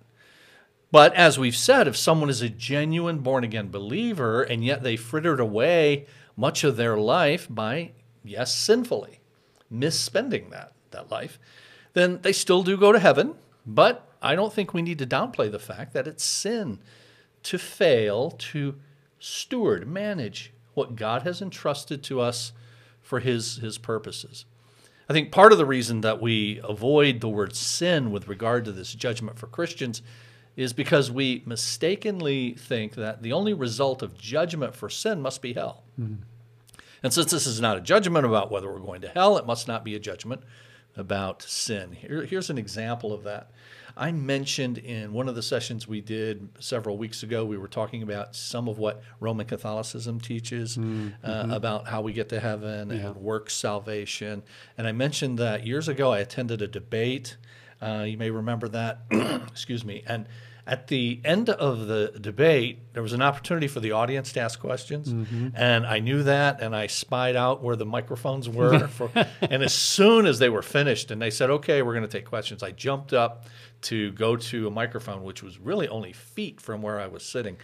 But 0.92 1.14
as 1.14 1.38
we've 1.38 1.56
said, 1.56 1.88
if 1.88 1.96
someone 1.96 2.28
is 2.28 2.42
a 2.42 2.50
genuine 2.50 3.20
born 3.20 3.44
again 3.44 3.70
believer 3.70 4.42
and 4.42 4.62
yet 4.62 4.82
they 4.82 4.96
frittered 4.96 5.40
away 5.40 6.06
much 6.36 6.62
of 6.64 6.76
their 6.76 6.98
life 6.98 7.48
by, 7.48 7.92
yes, 8.22 8.54
sinfully, 8.54 9.20
misspending 9.72 10.50
that, 10.50 10.74
that 10.90 11.10
life, 11.10 11.38
then 11.94 12.20
they 12.20 12.32
still 12.32 12.62
do 12.62 12.76
go 12.76 12.92
to 12.92 12.98
heaven. 12.98 13.34
But 13.66 14.06
I 14.20 14.34
don't 14.36 14.52
think 14.52 14.74
we 14.74 14.82
need 14.82 14.98
to 14.98 15.06
downplay 15.06 15.50
the 15.50 15.58
fact 15.58 15.94
that 15.94 16.06
it's 16.06 16.24
sin 16.24 16.78
to 17.44 17.58
fail 17.58 18.30
to 18.30 18.74
steward, 19.18 19.88
manage 19.88 20.52
what 20.74 20.94
God 20.94 21.22
has 21.22 21.40
entrusted 21.40 22.02
to 22.04 22.20
us 22.20 22.52
for 23.00 23.20
his, 23.20 23.56
his 23.56 23.78
purposes. 23.78 24.44
I 25.08 25.14
think 25.14 25.32
part 25.32 25.52
of 25.52 25.58
the 25.58 25.66
reason 25.66 26.02
that 26.02 26.20
we 26.20 26.60
avoid 26.62 27.20
the 27.20 27.28
word 27.28 27.56
sin 27.56 28.10
with 28.10 28.28
regard 28.28 28.66
to 28.66 28.72
this 28.72 28.94
judgment 28.94 29.38
for 29.38 29.46
Christians 29.46 30.02
is 30.56 30.72
because 30.72 31.10
we 31.10 31.42
mistakenly 31.46 32.52
think 32.52 32.94
that 32.94 33.22
the 33.22 33.32
only 33.32 33.54
result 33.54 34.02
of 34.02 34.16
judgment 34.16 34.74
for 34.74 34.88
sin 34.88 35.20
must 35.20 35.40
be 35.40 35.52
hell. 35.54 35.84
Mm-hmm. 35.98 36.22
And 37.02 37.12
since 37.12 37.30
this 37.30 37.46
is 37.46 37.60
not 37.60 37.76
a 37.76 37.80
judgment 37.80 38.26
about 38.26 38.50
whether 38.50 38.72
we're 38.72 38.78
going 38.78 39.00
to 39.00 39.08
hell, 39.08 39.36
it 39.36 39.46
must 39.46 39.66
not 39.66 39.84
be 39.84 39.94
a 39.94 39.98
judgment 39.98 40.42
about 40.96 41.42
sin. 41.42 41.92
Here, 41.92 42.24
here's 42.24 42.50
an 42.50 42.58
example 42.58 43.12
of 43.12 43.24
that. 43.24 43.50
I 43.96 44.12
mentioned 44.12 44.78
in 44.78 45.12
one 45.12 45.28
of 45.28 45.34
the 45.34 45.42
sessions 45.42 45.86
we 45.86 46.00
did 46.00 46.48
several 46.60 46.96
weeks 46.96 47.22
ago, 47.22 47.44
we 47.44 47.58
were 47.58 47.68
talking 47.68 48.02
about 48.02 48.34
some 48.34 48.68
of 48.68 48.78
what 48.78 49.02
Roman 49.20 49.46
Catholicism 49.46 50.20
teaches 50.20 50.76
mm-hmm. 50.76 51.08
uh, 51.22 51.54
about 51.54 51.88
how 51.88 52.00
we 52.00 52.12
get 52.12 52.28
to 52.30 52.40
heaven 52.40 52.88
yeah. 52.90 53.08
and 53.08 53.16
work 53.16 53.50
salvation. 53.50 54.42
And 54.78 54.86
I 54.86 54.92
mentioned 54.92 55.38
that 55.38 55.66
years 55.66 55.88
ago 55.88 56.12
I 56.12 56.20
attended 56.20 56.62
a 56.62 56.68
debate. 56.68 57.36
Uh, 57.82 58.04
you 58.04 58.16
may 58.16 58.30
remember 58.30 58.68
that. 58.68 59.00
Excuse 59.50 59.84
me. 59.84 60.04
And 60.06 60.26
at 60.66 60.86
the 60.86 61.20
end 61.24 61.50
of 61.50 61.88
the 61.88 62.12
debate, 62.20 62.78
there 62.92 63.02
was 63.02 63.12
an 63.12 63.22
opportunity 63.22 63.66
for 63.66 63.80
the 63.80 63.92
audience 63.92 64.32
to 64.32 64.40
ask 64.40 64.60
questions, 64.60 65.12
mm-hmm. 65.12 65.48
and 65.54 65.84
I 65.84 65.98
knew 65.98 66.22
that, 66.22 66.60
and 66.60 66.74
I 66.74 66.86
spied 66.86 67.34
out 67.34 67.62
where 67.62 67.74
the 67.74 67.84
microphones 67.84 68.48
were. 68.48 68.86
for, 68.86 69.10
and 69.40 69.62
as 69.62 69.74
soon 69.74 70.26
as 70.26 70.38
they 70.38 70.48
were 70.48 70.62
finished, 70.62 71.10
and 71.10 71.20
they 71.20 71.30
said, 71.30 71.50
"Okay, 71.50 71.82
we're 71.82 71.94
going 71.94 72.06
to 72.06 72.18
take 72.18 72.26
questions," 72.26 72.62
I 72.62 72.70
jumped 72.70 73.12
up 73.12 73.46
to 73.82 74.12
go 74.12 74.36
to 74.36 74.68
a 74.68 74.70
microphone, 74.70 75.24
which 75.24 75.42
was 75.42 75.58
really 75.58 75.88
only 75.88 76.12
feet 76.12 76.60
from 76.60 76.80
where 76.80 77.00
I 77.00 77.08
was 77.08 77.24
sitting. 77.24 77.56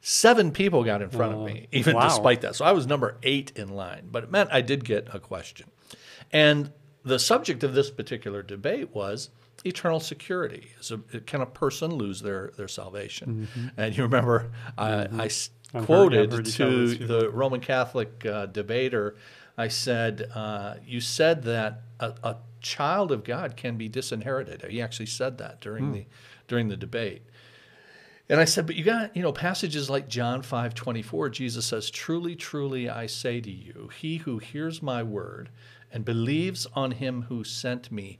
Seven 0.00 0.52
people 0.52 0.84
got 0.84 1.02
in 1.02 1.10
front 1.10 1.34
of 1.34 1.40
me, 1.40 1.66
even 1.72 1.96
wow. 1.96 2.02
despite 2.02 2.42
that. 2.42 2.54
So 2.54 2.64
I 2.64 2.70
was 2.70 2.86
number 2.86 3.16
eight 3.24 3.50
in 3.56 3.70
line, 3.70 4.08
but 4.12 4.22
it 4.22 4.30
meant 4.30 4.50
I 4.52 4.60
did 4.60 4.84
get 4.84 5.08
a 5.12 5.18
question. 5.18 5.68
And 6.30 6.72
the 7.02 7.18
subject 7.18 7.64
of 7.64 7.74
this 7.74 7.90
particular 7.90 8.42
debate 8.42 8.94
was 8.94 9.30
eternal 9.66 10.00
security. 10.00 10.68
So 10.80 10.98
can 11.26 11.40
a 11.40 11.46
person 11.46 11.94
lose 11.94 12.20
their, 12.20 12.52
their 12.56 12.68
salvation? 12.68 13.48
Mm-hmm. 13.54 13.80
And 13.80 13.96
you 13.96 14.04
remember 14.04 14.50
mm-hmm. 14.78 15.20
I, 15.20 15.30
I 15.78 15.84
quoted 15.84 16.32
heard, 16.32 16.46
to 16.46 16.94
the 16.94 17.30
Roman 17.30 17.60
Catholic 17.60 18.24
uh, 18.24 18.46
debater, 18.46 19.16
I 19.58 19.68
said, 19.68 20.30
uh, 20.34 20.74
You 20.84 21.00
said 21.00 21.42
that 21.44 21.82
a, 22.00 22.14
a, 22.22 22.36
child 22.62 23.12
of 23.12 23.22
God 23.22 23.56
can 23.56 23.76
be 23.76 23.88
disinherited. 23.88 24.64
He 24.68 24.82
actually 24.82 25.06
said 25.06 25.38
that 25.38 25.60
during, 25.60 25.84
mm. 25.84 25.92
the, 25.92 26.06
during 26.48 26.66
the 26.66 26.76
debate. 26.76 27.22
And 28.28 28.40
I 28.40 28.44
said, 28.44 28.66
but 28.66 28.74
you 28.74 28.82
got, 28.82 29.14
you 29.14 29.22
know, 29.22 29.30
passages 29.30 29.88
like 29.88 30.08
John 30.08 30.42
5 30.42 30.74
24, 30.74 31.28
Jesus 31.28 31.64
says, 31.64 31.90
Truly, 31.90 32.34
truly, 32.34 32.88
I 32.88 33.06
say 33.06 33.40
to 33.40 33.50
you, 33.50 33.90
he 33.96 34.16
who 34.16 34.38
hears 34.38 34.82
my 34.82 35.02
word 35.02 35.50
and 35.92 36.04
believes 36.04 36.66
on 36.74 36.92
him 36.92 37.22
who 37.28 37.44
sent 37.44 37.92
me 37.92 38.18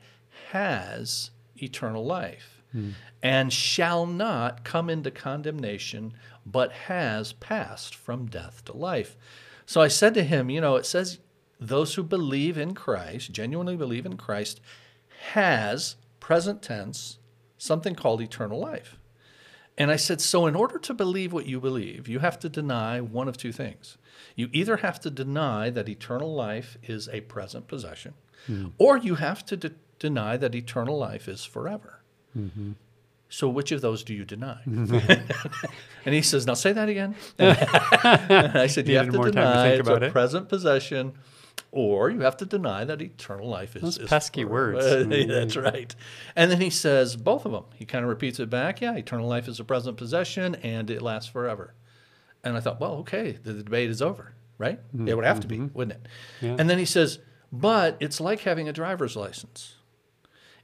has 0.53 1.31
eternal 1.63 2.05
life 2.05 2.63
hmm. 2.73 2.91
and 3.23 3.53
shall 3.53 4.07
not 4.07 4.65
come 4.65 4.91
into 4.91 5.11
condemnation, 5.11 6.15
but 6.45 6.73
has 6.73 7.33
passed 7.35 7.95
from 7.95 8.27
death 8.27 8.65
to 8.67 8.77
life. 8.77 9.17
So 9.67 9.81
I 9.81 9.89
said 9.89 10.15
to 10.15 10.25
him, 10.25 10.51
You 10.51 10.61
know, 10.61 10.77
it 10.77 10.87
says 10.87 11.19
those 11.59 11.95
who 11.95 12.03
believe 12.03 12.59
in 12.59 12.75
Christ, 12.75 13.33
genuinely 13.33 13.77
believe 13.77 14.07
in 14.07 14.17
Christ, 14.17 14.61
has, 15.33 15.97
present 16.21 16.63
tense, 16.63 17.19
something 17.59 17.95
called 17.95 18.21
eternal 18.21 18.61
life. 18.61 18.97
And 19.79 19.91
I 19.91 19.97
said, 19.97 20.21
So 20.21 20.47
in 20.47 20.55
order 20.55 20.79
to 20.79 20.95
believe 20.95 21.33
what 21.33 21.47
you 21.47 21.61
believe, 21.61 22.09
you 22.09 22.21
have 22.21 22.39
to 22.41 22.49
deny 22.49 23.01
one 23.01 23.29
of 23.29 23.37
two 23.37 23.53
things. 23.53 23.99
You 24.35 24.49
either 24.53 24.79
have 24.79 25.01
to 25.01 25.11
deny 25.11 25.71
that 25.71 25.89
eternal 25.89 26.35
life 26.35 26.79
is 26.83 27.09
a 27.09 27.21
present 27.23 27.69
possession, 27.69 28.15
hmm. 28.47 28.69
or 28.79 28.97
you 28.97 29.17
have 29.17 29.45
to 29.47 29.57
de- 29.57 29.73
deny 29.99 30.37
that 30.37 30.55
eternal 30.55 30.99
life 30.99 31.29
is 31.29 31.45
forever. 31.45 32.01
Mm-hmm. 32.37 32.73
So 33.29 33.49
which 33.49 33.73
of 33.73 33.81
those 33.81 34.05
do 34.05 34.15
you 34.15 34.25
deny? 34.25 34.61
and 34.67 36.15
he 36.15 36.23
says, 36.23 36.47
"Now 36.47 36.55
say 36.55 36.73
that 36.73 36.89
again." 36.89 37.17
and 37.39 38.57
I 38.57 38.67
said, 38.67 38.89
"You 38.89 38.99
have 38.99 39.11
to 39.11 39.31
deny 39.31 39.75
to 39.75 39.81
it's 39.81 39.89
a 39.89 39.95
it. 39.97 40.13
present 40.13 40.49
possession, 40.49 41.15
or 41.73 42.09
you 42.11 42.21
have 42.21 42.37
to 42.39 42.47
deny 42.47 42.85
that 42.85 43.03
eternal 43.03 43.49
life 43.49 43.75
is." 43.75 43.83
Those 43.83 43.99
is 43.99 44.09
pesky 44.09 44.45
forever. 44.45 44.75
words. 44.75 44.87
Mm-hmm. 44.87 45.29
That's 45.29 45.57
right. 45.57 45.95
And 46.37 46.51
then 46.51 46.61
he 46.61 46.71
says 46.71 47.17
both 47.17 47.45
of 47.45 47.53
them. 47.53 47.65
He 47.75 47.85
kind 47.85 48.05
of 48.05 48.09
repeats 48.09 48.39
it 48.39 48.49
back. 48.49 48.81
Yeah, 48.81 48.95
eternal 48.95 49.29
life 49.29 49.49
is 49.49 49.59
a 49.59 49.65
present 49.65 49.97
possession, 49.97 50.55
and 50.57 50.89
it 50.91 51.03
lasts 51.03 51.29
forever. 51.29 51.75
And 52.45 52.57
I 52.57 52.61
thought, 52.61 52.81
well, 52.81 52.93
okay, 52.99 53.33
the, 53.43 53.55
the 53.55 53.65
debate 53.65 53.91
is 53.91 54.01
over, 54.01 54.35
right? 54.57 54.79
Mm-hmm. 54.95 55.09
It 55.09 55.17
would 55.17 55.25
have 55.25 55.41
to 55.41 55.49
be, 55.49 55.57
mm-hmm. 55.57 55.77
wouldn't 55.77 56.01
it? 56.01 56.09
Yeah. 56.41 56.57
And 56.61 56.71
then 56.71 56.79
he 56.79 56.85
says, 56.85 57.19
but 57.51 57.97
it's 57.99 58.21
like 58.21 58.41
having 58.41 58.69
a 58.69 58.73
driver's 58.73 59.17
license 59.17 59.76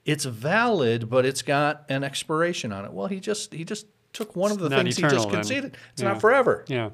it's 0.04 0.24
valid, 0.24 1.08
but 1.08 1.24
it's 1.24 1.42
got 1.42 1.84
an 1.88 2.04
expiration 2.04 2.72
on 2.72 2.84
it. 2.84 2.92
Well, 2.92 3.06
he 3.06 3.20
just 3.20 3.52
he 3.52 3.64
just 3.64 3.86
took 4.12 4.36
one 4.36 4.52
of 4.52 4.58
the 4.58 4.68
things 4.68 4.98
eternal, 4.98 5.16
he 5.16 5.22
just 5.22 5.30
conceded. 5.30 5.72
Then. 5.72 5.80
It's 5.92 6.02
yeah. 6.02 6.08
not 6.08 6.20
forever. 6.20 6.64
Yeah. 6.68 6.90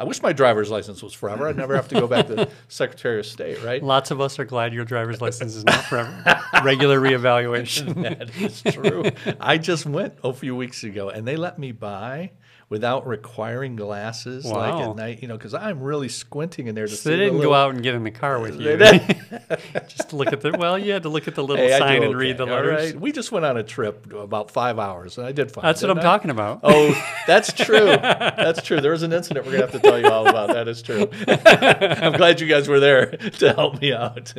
I 0.00 0.04
wish 0.04 0.22
my 0.22 0.32
driver's 0.32 0.70
license 0.70 1.02
was 1.02 1.12
forever. 1.12 1.46
I'd 1.46 1.56
never 1.56 1.76
have 1.76 1.88
to 1.88 1.94
go 1.94 2.06
back 2.06 2.28
to 2.28 2.48
Secretary 2.68 3.20
of 3.20 3.26
State, 3.26 3.62
right? 3.62 3.82
Lots 3.82 4.10
of 4.10 4.20
us 4.20 4.38
are 4.38 4.44
glad 4.44 4.72
your 4.72 4.84
driver's 4.84 5.20
license 5.20 5.54
is 5.54 5.64
not 5.64 5.84
forever. 5.84 6.40
Regular 6.64 6.98
reevaluation. 6.98 8.02
that 8.18 8.34
is 8.40 8.62
true. 8.62 9.04
I 9.38 9.58
just 9.58 9.84
went 9.86 10.14
a 10.24 10.32
few 10.32 10.56
weeks 10.56 10.82
ago 10.82 11.10
and 11.10 11.28
they 11.28 11.36
let 11.36 11.58
me 11.58 11.72
buy 11.72 12.32
without 12.72 13.06
requiring 13.06 13.76
glasses, 13.76 14.46
wow. 14.46 14.52
like 14.54 14.88
at 14.88 14.96
night, 14.96 15.20
you 15.20 15.28
know, 15.28 15.36
because 15.36 15.52
I'm 15.52 15.82
really 15.82 16.08
squinting 16.08 16.68
in 16.68 16.74
there 16.74 16.86
to 16.86 16.90
so 16.90 16.96
see. 16.96 17.10
They 17.10 17.16
didn't 17.16 17.36
little... 17.36 17.50
go 17.50 17.54
out 17.54 17.74
and 17.74 17.82
get 17.82 17.94
in 17.94 18.02
the 18.02 18.10
car 18.10 18.40
with 18.40 18.58
you. 18.58 18.78
just 19.88 20.08
to 20.08 20.16
look 20.16 20.32
at 20.32 20.40
the 20.40 20.52
well, 20.52 20.78
you 20.78 20.90
had 20.90 21.02
to 21.02 21.10
look 21.10 21.28
at 21.28 21.34
the 21.34 21.44
little 21.44 21.66
hey, 21.66 21.78
sign 21.78 22.02
and 22.02 22.16
read 22.16 22.38
the 22.38 22.46
letters. 22.46 22.92
Right. 22.92 23.00
We 23.00 23.12
just 23.12 23.30
went 23.30 23.44
on 23.44 23.58
a 23.58 23.62
trip 23.62 24.10
about 24.14 24.50
five 24.50 24.78
hours, 24.78 25.18
and 25.18 25.26
I 25.26 25.32
did 25.32 25.52
fine. 25.52 25.64
That's 25.64 25.82
what 25.82 25.90
I'm 25.90 25.98
I? 25.98 26.02
talking 26.02 26.30
about. 26.30 26.60
Oh, 26.62 26.98
that's 27.26 27.52
true. 27.52 27.84
that's 27.98 28.62
true. 28.62 28.80
There 28.80 28.92
was 28.92 29.02
an 29.02 29.12
incident 29.12 29.44
we're 29.44 29.52
gonna 29.52 29.70
have 29.70 29.72
to 29.72 29.78
tell 29.78 30.00
you 30.00 30.06
all 30.06 30.26
about. 30.26 30.48
That 30.48 30.66
is 30.66 30.80
true. 30.80 31.10
I'm 31.28 32.14
glad 32.14 32.40
you 32.40 32.46
guys 32.46 32.68
were 32.68 32.80
there 32.80 33.10
to 33.10 33.52
help 33.52 33.82
me 33.82 33.92
out. 33.92 34.32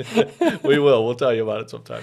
we 0.63 0.79
will. 0.79 1.05
We'll 1.05 1.13
tell 1.13 1.35
you 1.35 1.43
about 1.43 1.61
it 1.61 1.69
sometime. 1.69 2.01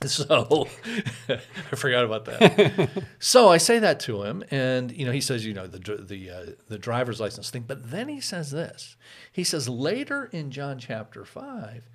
So 0.06 0.68
I 1.28 1.76
forgot 1.76 2.04
about 2.04 2.24
that. 2.26 3.04
so 3.18 3.48
I 3.48 3.56
say 3.56 3.80
that 3.80 3.98
to 4.00 4.22
him, 4.22 4.44
and 4.50 4.92
you 4.92 5.04
know 5.04 5.10
he 5.10 5.20
says, 5.20 5.44
you 5.44 5.52
know, 5.52 5.66
the 5.66 5.96
the 5.96 6.30
uh, 6.30 6.46
the 6.68 6.78
driver's 6.78 7.20
license 7.20 7.50
thing. 7.50 7.64
But 7.66 7.90
then 7.90 8.08
he 8.08 8.20
says 8.20 8.52
this. 8.52 8.96
He 9.32 9.42
says 9.42 9.68
later 9.68 10.26
in 10.32 10.52
John 10.52 10.78
chapter 10.78 11.24
five, 11.24 11.88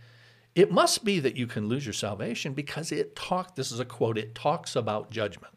it 0.54 0.70
must 0.72 1.06
be 1.06 1.20
that 1.22 1.38
you 1.38 1.48
can 1.48 1.70
lose 1.70 1.86
your 1.86 1.94
salvation 1.94 2.54
because 2.54 2.92
it 2.92 3.16
talk. 3.16 3.56
This 3.56 3.72
is 3.72 3.80
a 3.80 3.86
quote. 3.86 4.18
It 4.18 4.36
talks 4.36 4.76
about 4.76 5.10
judgment. 5.10 5.54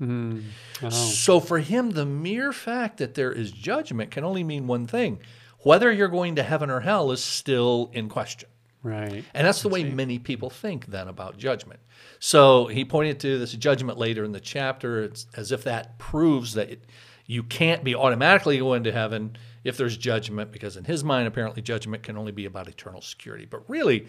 Mm. 0.00 0.44
Oh. 0.82 0.88
So 0.88 1.38
for 1.38 1.58
him, 1.58 1.90
the 1.90 2.06
mere 2.06 2.52
fact 2.52 2.96
that 2.96 3.14
there 3.14 3.32
is 3.32 3.52
judgment 3.52 4.10
can 4.10 4.24
only 4.24 4.42
mean 4.42 4.66
one 4.66 4.86
thing: 4.86 5.20
whether 5.58 5.92
you're 5.92 6.08
going 6.08 6.36
to 6.36 6.42
heaven 6.42 6.70
or 6.70 6.80
hell 6.80 7.10
is 7.12 7.22
still 7.22 7.90
in 7.92 8.08
question. 8.08 8.48
Right. 8.82 9.24
And 9.34 9.46
that's 9.46 9.62
the 9.62 9.68
way 9.68 9.84
many 9.84 10.18
people 10.18 10.48
think 10.48 10.86
then 10.86 11.08
about 11.08 11.36
judgment. 11.36 11.80
So 12.18 12.66
he 12.66 12.84
pointed 12.84 13.20
to 13.20 13.38
this 13.38 13.52
judgment 13.52 13.98
later 13.98 14.24
in 14.24 14.32
the 14.32 14.40
chapter 14.40 15.04
it's 15.04 15.26
as 15.36 15.52
if 15.52 15.64
that 15.64 15.98
proves 15.98 16.54
that 16.54 16.70
it, 16.70 16.84
you 17.26 17.42
can't 17.42 17.84
be 17.84 17.94
automatically 17.94 18.58
going 18.58 18.84
to 18.84 18.92
heaven 18.92 19.36
if 19.62 19.76
there's 19.76 19.96
judgment, 19.96 20.50
because 20.50 20.76
in 20.76 20.84
his 20.84 21.04
mind, 21.04 21.28
apparently, 21.28 21.62
judgment 21.62 22.02
can 22.02 22.16
only 22.16 22.32
be 22.32 22.46
about 22.46 22.66
eternal 22.66 23.02
security. 23.02 23.44
But 23.44 23.68
really, 23.68 24.06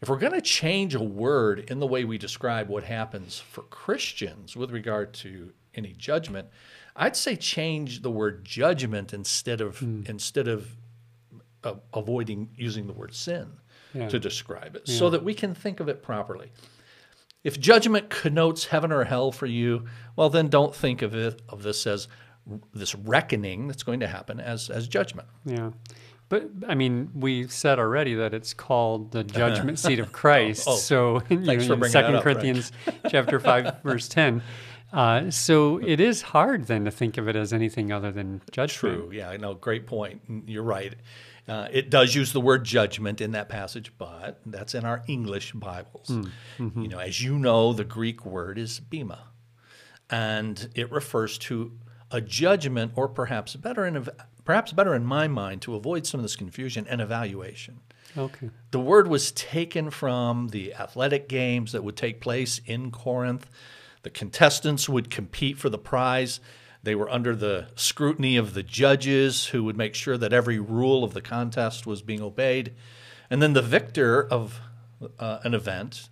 if 0.00 0.08
we're 0.08 0.18
going 0.18 0.32
to 0.32 0.40
change 0.40 0.94
a 0.94 1.02
word 1.02 1.70
in 1.70 1.78
the 1.78 1.86
way 1.86 2.04
we 2.04 2.18
describe 2.18 2.68
what 2.68 2.82
happens 2.82 3.38
for 3.38 3.62
Christians 3.62 4.56
with 4.56 4.72
regard 4.72 5.14
to 5.14 5.52
any 5.74 5.92
judgment, 5.92 6.48
I'd 6.96 7.16
say 7.16 7.36
change 7.36 8.02
the 8.02 8.10
word 8.10 8.44
judgment 8.44 9.14
instead 9.14 9.60
of 9.60 9.78
mm. 9.78 10.06
instead 10.08 10.48
of 10.48 10.68
uh, 11.64 11.74
avoiding 11.94 12.50
using 12.56 12.86
the 12.86 12.92
word 12.92 13.14
sin 13.14 13.52
yeah. 13.94 14.08
to 14.08 14.18
describe 14.18 14.76
it, 14.76 14.82
yeah. 14.86 14.98
so 14.98 15.10
that 15.10 15.24
we 15.24 15.34
can 15.34 15.54
think 15.54 15.80
of 15.80 15.88
it 15.88 16.02
properly. 16.02 16.52
If 17.44 17.58
judgment 17.58 18.08
connotes 18.08 18.66
heaven 18.66 18.92
or 18.92 19.04
hell 19.04 19.32
for 19.32 19.46
you, 19.46 19.86
well, 20.14 20.30
then 20.30 20.48
don't 20.48 20.74
think 20.74 21.02
of 21.02 21.14
it 21.14 21.42
of 21.48 21.62
this 21.62 21.86
as 21.86 22.08
this 22.72 22.94
reckoning 22.94 23.68
that's 23.68 23.82
going 23.82 24.00
to 24.00 24.06
happen 24.06 24.40
as 24.40 24.70
as 24.70 24.88
judgment. 24.88 25.28
Yeah. 25.44 25.70
But 26.28 26.48
I 26.66 26.74
mean, 26.74 27.10
we 27.14 27.46
said 27.48 27.78
already 27.78 28.14
that 28.14 28.32
it's 28.32 28.54
called 28.54 29.12
the 29.12 29.22
judgment 29.40 29.78
seat 29.78 29.98
of 29.98 30.12
Christ. 30.12 30.66
oh, 30.66 30.72
oh, 30.72 30.76
so 30.76 31.22
you 31.28 31.38
know, 31.38 31.52
in 31.52 31.90
Second 31.90 32.20
Corinthians 32.22 32.72
right. 32.86 32.96
chapter 33.10 33.38
five, 33.38 33.80
verse 33.82 34.08
ten. 34.08 34.42
Uh, 34.92 35.30
so 35.30 35.78
it 35.78 36.00
is 36.00 36.22
hard 36.22 36.66
then 36.66 36.84
to 36.84 36.90
think 36.90 37.16
of 37.16 37.26
it 37.26 37.36
as 37.36 37.52
anything 37.52 37.92
other 37.92 38.12
than 38.12 38.40
judgment. 38.50 38.96
True. 38.96 39.10
Yeah, 39.12 39.30
I 39.30 39.36
know. 39.38 39.54
Great 39.54 39.86
point. 39.86 40.20
You're 40.46 40.62
right. 40.62 40.94
Uh, 41.48 41.66
it 41.72 41.90
does 41.90 42.14
use 42.14 42.32
the 42.32 42.40
word 42.40 42.64
judgment 42.64 43.20
in 43.20 43.32
that 43.32 43.48
passage, 43.48 43.92
but 43.98 44.40
that's 44.46 44.74
in 44.74 44.84
our 44.84 45.02
English 45.08 45.52
Bibles. 45.52 46.08
You 46.58 46.88
know, 46.88 46.98
as 46.98 47.20
you 47.22 47.38
know, 47.38 47.72
the 47.72 47.84
Greek 47.84 48.24
word 48.24 48.58
is 48.58 48.78
bema, 48.78 49.28
and 50.08 50.68
it 50.74 50.90
refers 50.92 51.38
to 51.38 51.72
a 52.10 52.20
judgment, 52.20 52.92
or 52.94 53.08
perhaps 53.08 53.56
better 53.56 53.86
in 53.86 54.06
perhaps 54.44 54.72
better 54.72 54.94
in 54.94 55.04
my 55.04 55.26
mind 55.28 55.62
to 55.62 55.74
avoid 55.74 56.06
some 56.06 56.20
of 56.20 56.22
this 56.22 56.36
confusion, 56.36 56.86
an 56.88 57.00
evaluation. 57.00 57.80
Okay. 58.16 58.50
The 58.70 58.80
word 58.80 59.08
was 59.08 59.32
taken 59.32 59.90
from 59.90 60.48
the 60.48 60.74
athletic 60.74 61.28
games 61.28 61.72
that 61.72 61.82
would 61.82 61.96
take 61.96 62.20
place 62.20 62.60
in 62.66 62.90
Corinth. 62.90 63.48
The 64.02 64.10
contestants 64.10 64.88
would 64.88 65.10
compete 65.10 65.58
for 65.58 65.70
the 65.70 65.78
prize. 65.78 66.40
They 66.82 66.94
were 66.94 67.10
under 67.10 67.36
the 67.36 67.68
scrutiny 67.76 68.36
of 68.36 68.54
the 68.54 68.62
judges 68.62 69.46
who 69.46 69.64
would 69.64 69.76
make 69.76 69.94
sure 69.94 70.18
that 70.18 70.32
every 70.32 70.58
rule 70.58 71.04
of 71.04 71.14
the 71.14 71.20
contest 71.20 71.86
was 71.86 72.02
being 72.02 72.20
obeyed. 72.20 72.74
And 73.30 73.40
then 73.40 73.52
the 73.52 73.62
victor 73.62 74.22
of 74.22 74.60
uh, 75.18 75.38
an 75.44 75.54
event 75.54 76.08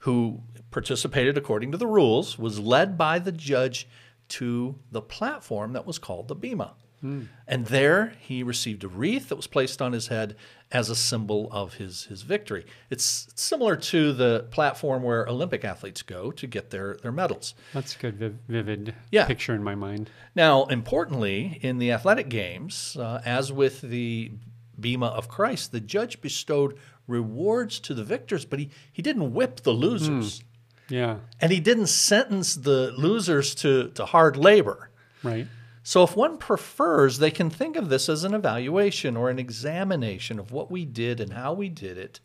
who 0.00 0.42
participated 0.70 1.36
according 1.36 1.72
to 1.72 1.78
the 1.78 1.86
rules 1.86 2.38
was 2.38 2.58
led 2.58 2.96
by 2.96 3.18
the 3.18 3.32
judge 3.32 3.88
to 4.28 4.78
the 4.90 5.02
platform 5.02 5.72
that 5.72 5.86
was 5.86 5.98
called 5.98 6.28
the 6.28 6.34
bema. 6.34 6.74
And 7.02 7.66
there 7.66 8.12
he 8.20 8.42
received 8.44 8.84
a 8.84 8.88
wreath 8.88 9.28
that 9.28 9.36
was 9.36 9.48
placed 9.48 9.82
on 9.82 9.92
his 9.92 10.06
head 10.06 10.36
as 10.70 10.88
a 10.88 10.94
symbol 10.96 11.48
of 11.50 11.74
his, 11.74 12.04
his 12.04 12.22
victory. 12.22 12.64
It's 12.90 13.26
similar 13.34 13.74
to 13.76 14.12
the 14.12 14.46
platform 14.52 15.02
where 15.02 15.26
Olympic 15.28 15.64
athletes 15.64 16.02
go 16.02 16.30
to 16.30 16.46
get 16.46 16.70
their, 16.70 16.96
their 17.02 17.10
medals. 17.12 17.54
That's 17.74 17.96
a 17.96 17.98
good, 17.98 18.38
vivid 18.48 18.94
Yeah. 19.10 19.26
picture 19.26 19.52
in 19.54 19.62
my 19.64 19.74
mind. 19.74 20.10
Now, 20.36 20.64
importantly, 20.66 21.58
in 21.60 21.78
the 21.78 21.90
athletic 21.90 22.28
games, 22.28 22.96
uh, 22.98 23.20
as 23.24 23.52
with 23.52 23.80
the 23.82 24.30
Bema 24.78 25.06
of 25.06 25.28
Christ, 25.28 25.72
the 25.72 25.80
judge 25.80 26.20
bestowed 26.20 26.78
rewards 27.08 27.80
to 27.80 27.94
the 27.94 28.04
victors, 28.04 28.44
but 28.44 28.58
he, 28.60 28.70
he 28.92 29.02
didn't 29.02 29.34
whip 29.34 29.60
the 29.62 29.72
losers. 29.72 30.42
Yeah. 30.88 31.16
And 31.40 31.50
he 31.52 31.58
didn't 31.60 31.88
sentence 31.88 32.54
the 32.54 32.92
losers 32.96 33.54
to, 33.56 33.88
to 33.90 34.06
hard 34.06 34.36
labor. 34.36 34.90
Right. 35.22 35.46
So, 35.84 36.04
if 36.04 36.14
one 36.14 36.38
prefers, 36.38 37.18
they 37.18 37.30
can 37.30 37.50
think 37.50 37.76
of 37.76 37.88
this 37.88 38.08
as 38.08 38.22
an 38.22 38.34
evaluation 38.34 39.16
or 39.16 39.30
an 39.30 39.38
examination 39.38 40.38
of 40.38 40.52
what 40.52 40.70
we 40.70 40.84
did 40.84 41.20
and 41.20 41.32
how 41.32 41.52
we 41.52 41.68
did 41.68 41.98
it. 41.98 42.20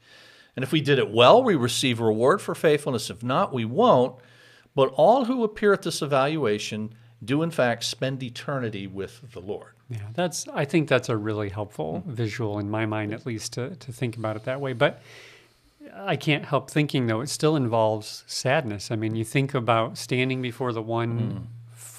And 0.56 0.64
if 0.64 0.72
we 0.72 0.82
did 0.82 1.00
it 1.00 1.12
well, 1.12 1.44
we 1.44 1.56
receive 1.56 2.00
reward 2.00 2.42
for 2.42 2.56
faithfulness. 2.56 3.10
If 3.10 3.24
not, 3.24 3.54
we 3.54 3.66
won't. 3.66 4.16
But 4.76 4.90
all 4.96 5.26
who 5.26 5.44
appear 5.44 5.74
at 5.74 5.82
this 5.82 6.02
evaluation 6.04 6.94
do, 7.24 7.42
in 7.42 7.50
fact, 7.50 7.84
spend 7.84 8.22
eternity 8.22 8.86
with 8.86 9.32
the 9.32 9.40
Lord. 9.40 9.74
Yeah, 9.90 10.00
that's. 10.14 10.48
I 10.50 10.66
think 10.66 10.88
that's 10.88 11.10
a 11.10 11.18
really 11.18 11.50
helpful 11.50 12.04
visual 12.06 12.60
in 12.60 12.70
my 12.70 12.86
mind, 12.86 13.14
at 13.14 13.26
least, 13.26 13.54
to 13.54 13.76
to 13.76 13.92
think 13.92 14.18
about 14.18 14.36
it 14.36 14.44
that 14.44 14.62
way. 14.62 14.74
But 14.74 15.02
I 15.96 16.16
can't 16.16 16.46
help 16.46 16.70
thinking, 16.70 17.08
though, 17.08 17.22
it 17.22 17.30
still 17.30 17.56
involves 17.56 18.24
sadness. 18.28 18.92
I 18.92 18.96
mean, 18.96 19.16
you 19.16 19.24
think 19.24 19.54
about 19.54 19.98
standing 19.98 20.42
before 20.42 20.74
the 20.74 20.82
one 20.82 21.20
mm. 21.20 21.57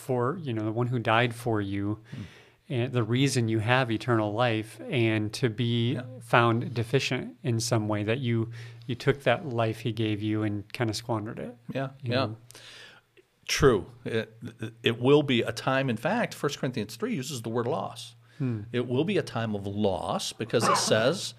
For 0.09 0.39
you 0.41 0.55
know 0.55 0.65
the 0.65 0.73
one 0.73 0.87
who 0.87 0.99
died 0.99 1.35
for 1.35 1.61
you, 1.61 1.99
hmm. 2.15 2.23
and 2.71 2.93
the 2.95 3.03
reason 3.03 3.47
you 3.47 3.59
have 3.59 3.91
eternal 3.91 4.33
life, 4.33 4.81
and 4.89 5.31
to 5.35 5.51
be 5.51 6.01
found 6.23 6.73
deficient 6.73 7.37
in 7.43 7.61
some 7.61 7.89
way 7.89 8.05
that 8.05 8.21
you 8.21 8.51
you 8.87 8.95
took 8.95 9.23
that 9.25 9.47
life 9.47 9.81
he 9.81 9.93
gave 9.93 10.23
you 10.23 10.45
and 10.45 10.73
kind 10.73 10.89
of 10.89 10.97
squandered 10.97 11.39
it. 11.39 11.55
Yeah, 11.75 11.91
yeah. 12.03 12.15
know. 12.15 12.37
True. 13.47 13.87
It, 14.05 14.35
it 14.83 15.01
will 15.01 15.23
be 15.23 15.43
a 15.43 15.53
time, 15.53 15.89
in 15.89 15.97
fact, 15.97 16.41
1 16.41 16.53
Corinthians 16.59 16.97
3 16.97 17.15
uses 17.15 17.41
the 17.41 17.49
word 17.49 17.67
loss. 17.67 18.15
Hmm. 18.37 18.61
It 18.73 18.87
will 18.87 19.05
be 19.05 19.17
a 19.17 19.23
time 19.23 19.55
of 19.55 19.67
loss 19.67 20.35
because 20.35 20.69
it 20.69 20.77
says 20.77 21.33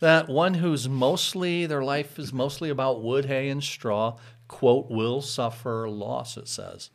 that 0.00 0.28
one 0.28 0.54
who's 0.54 0.88
mostly, 0.88 1.64
their 1.64 1.82
life 1.82 2.18
is 2.18 2.34
mostly 2.34 2.68
about 2.68 3.02
wood, 3.02 3.24
hay, 3.24 3.48
and 3.48 3.64
straw, 3.64 4.16
quote, 4.48 4.90
will 4.90 5.22
suffer 5.22 5.88
loss, 5.88 6.36
it 6.36 6.48
says. 6.48 6.90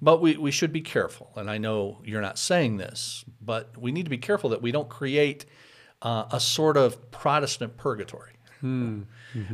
But 0.00 0.20
we, 0.20 0.36
we 0.36 0.50
should 0.50 0.72
be 0.72 0.80
careful. 0.80 1.32
And 1.36 1.50
I 1.50 1.58
know 1.58 2.00
you're 2.04 2.22
not 2.22 2.38
saying 2.38 2.76
this, 2.78 3.24
but 3.40 3.76
we 3.78 3.92
need 3.92 4.04
to 4.04 4.10
be 4.10 4.18
careful 4.18 4.50
that 4.50 4.62
we 4.62 4.72
don't 4.72 4.88
create 4.88 5.44
uh, 6.02 6.24
a 6.30 6.40
sort 6.40 6.76
of 6.76 7.10
Protestant 7.10 7.76
purgatory 7.76 8.32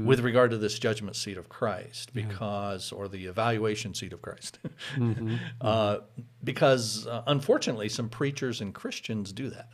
with 0.06 0.20
regard 0.20 0.52
to 0.52 0.58
this 0.58 0.78
judgment 0.78 1.16
seat 1.16 1.36
of 1.36 1.48
Christ, 1.48 2.14
because, 2.14 2.92
or 2.92 3.08
the 3.08 3.26
evaluation 3.26 3.94
seat 3.94 4.12
of 4.12 4.22
Christ, 4.22 4.60
uh, 5.60 5.98
because 6.44 7.06
uh, 7.08 7.22
unfortunately, 7.26 7.88
some 7.88 8.08
preachers 8.08 8.60
and 8.60 8.72
Christians 8.72 9.32
do 9.32 9.50
that. 9.50 9.70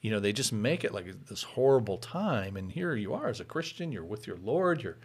You 0.00 0.12
know, 0.12 0.20
they 0.20 0.32
just 0.32 0.52
make 0.52 0.84
it 0.84 0.94
like 0.94 1.26
this 1.26 1.42
horrible 1.42 1.98
time, 1.98 2.56
and 2.56 2.70
here 2.70 2.94
you 2.94 3.12
are 3.14 3.28
as 3.28 3.40
a 3.40 3.44
Christian, 3.44 3.90
you're 3.90 4.04
with 4.04 4.28
your 4.28 4.36
Lord, 4.36 4.80
you're, 4.82 4.98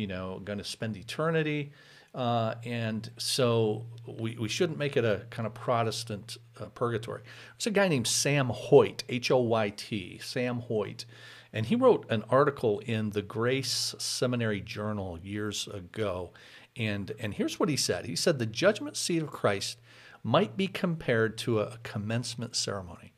you 0.00 0.06
know, 0.06 0.40
going 0.44 0.58
to 0.58 0.64
spend 0.64 0.96
eternity. 0.96 1.70
Uh, 2.14 2.54
and 2.64 3.10
so 3.18 3.86
we, 4.06 4.36
we 4.36 4.48
shouldn't 4.48 4.78
make 4.78 4.96
it 4.96 5.04
a 5.04 5.26
kind 5.30 5.46
of 5.46 5.54
Protestant 5.54 6.38
uh, 6.58 6.64
purgatory. 6.66 7.22
There's 7.56 7.66
a 7.66 7.70
guy 7.70 7.86
named 7.88 8.08
Sam 8.08 8.48
Hoyt, 8.48 9.04
H 9.08 9.30
O 9.30 9.38
Y 9.38 9.70
T, 9.76 10.18
Sam 10.18 10.60
Hoyt, 10.60 11.04
and 11.52 11.66
he 11.66 11.76
wrote 11.76 12.06
an 12.10 12.24
article 12.28 12.80
in 12.80 13.10
the 13.10 13.22
Grace 13.22 13.94
Seminary 13.98 14.60
Journal 14.60 15.18
years 15.22 15.68
ago. 15.68 16.30
And, 16.76 17.12
and 17.20 17.34
here's 17.34 17.60
what 17.60 17.68
he 17.68 17.76
said 17.76 18.06
He 18.06 18.16
said, 18.16 18.38
The 18.38 18.46
judgment 18.46 18.96
seat 18.96 19.22
of 19.22 19.30
Christ 19.30 19.78
might 20.24 20.56
be 20.56 20.66
compared 20.66 21.38
to 21.38 21.60
a 21.60 21.78
commencement 21.82 22.56
ceremony. 22.56 23.12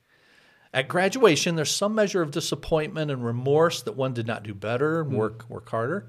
At 0.75 0.89
graduation, 0.89 1.57
there's 1.57 1.75
some 1.75 1.95
measure 1.95 2.23
of 2.23 2.31
disappointment 2.31 3.11
and 3.11 3.25
remorse 3.25 3.83
that 3.83 3.97
one 3.97 4.15
did 4.15 4.27
not 4.27 4.43
do 4.43 4.55
better 4.55 5.03
and 5.03 5.13
work, 5.13 5.45
work 5.49 5.69
harder. 5.69 6.09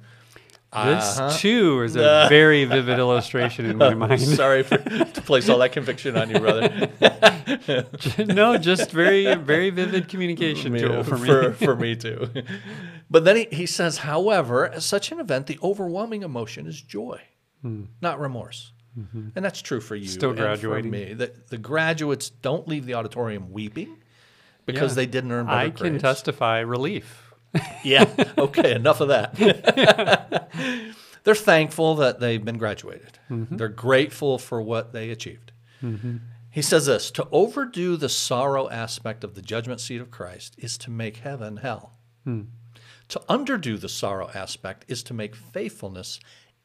This 0.74 1.18
Uh-huh. 1.20 1.38
too 1.38 1.82
is 1.84 1.96
a 1.96 2.26
very 2.30 2.66
vivid 2.66 2.98
illustration 3.00 3.66
in 3.66 3.78
my 3.78 3.94
mind. 4.06 4.22
Sorry 4.22 4.64
for, 4.64 4.78
to 5.18 5.22
place 5.22 5.48
all 5.50 5.60
that 5.60 5.72
conviction 5.72 6.18
on 6.18 6.30
you, 6.30 6.40
brother. 6.40 6.90
no, 8.26 8.58
just 8.58 8.92
very, 8.92 9.36
very 9.36 9.70
vivid 9.70 10.08
communication 10.08 10.74
tool 10.78 11.04
for 11.04 11.18
me. 11.18 11.28
for, 11.28 11.54
for 11.54 11.76
me 11.76 11.96
too. 11.96 12.28
But 13.10 13.26
then 13.26 13.36
he, 13.38 13.48
he 13.52 13.66
says, 13.66 14.00
however, 14.00 14.68
at 14.70 14.82
such 14.84 15.12
an 15.12 15.20
event, 15.20 15.48
the 15.48 15.60
overwhelming 15.62 16.24
emotion 16.24 16.66
is 16.68 16.82
joy, 16.82 17.22
not 18.02 18.20
remorse. 18.20 18.72
And 19.36 19.44
that's 19.44 19.62
true 19.62 19.82
for 19.82 19.96
you. 19.96 20.04
Hmm. 20.06 20.10
Still 20.12 20.30
and 20.32 20.38
for 20.40 20.44
graduating. 20.46 20.92
me. 20.92 21.14
The, 21.14 21.32
the 21.50 21.58
graduates 21.58 22.30
don't 22.30 22.68
leave 22.68 22.86
the 22.86 22.94
auditorium 22.94 23.52
weeping 23.52 23.98
because 24.68 24.92
Yeah. 24.92 24.96
they 24.98 25.06
didn't 25.08 25.32
earn 25.32 25.48
better 25.48 25.58
I 25.58 25.70
can 25.72 25.98
testify 25.98 26.60
relief. 26.60 27.23
Yeah. 27.84 28.10
Okay. 28.38 28.74
enough 28.74 29.02
of 29.02 29.10
that. 29.10 30.50
They're 31.24 31.36
thankful 31.36 31.96
that 31.96 32.20
they've 32.20 32.44
been 32.44 32.58
graduated. 32.58 33.20
Mm-hmm. 33.30 33.58
They're 33.58 33.70
grateful 33.70 34.38
for 34.38 34.62
what 34.62 34.94
they 34.94 35.10
achieved. 35.10 35.52
Mm-hmm. 35.82 36.18
He 36.50 36.62
says 36.62 36.86
this 36.86 37.10
to 37.12 37.28
overdo 37.32 37.98
the 37.98 38.10
sorrow 38.10 38.70
aspect 38.70 39.24
of 39.24 39.34
the 39.34 39.42
judgment 39.42 39.82
seat 39.82 40.00
of 40.02 40.12
Christ 40.12 40.56
is 40.58 40.78
to 40.80 40.92
make 40.92 41.18
heaven 41.18 41.58
hell. 41.58 41.94
Hmm. 42.26 42.42
To 43.10 43.20
underdo 43.30 43.80
the 43.80 43.90
sorrow 43.90 44.30
aspect 44.34 44.86
is 44.88 45.04
to 45.04 45.14
make 45.14 45.36
faithfulness 45.36 46.20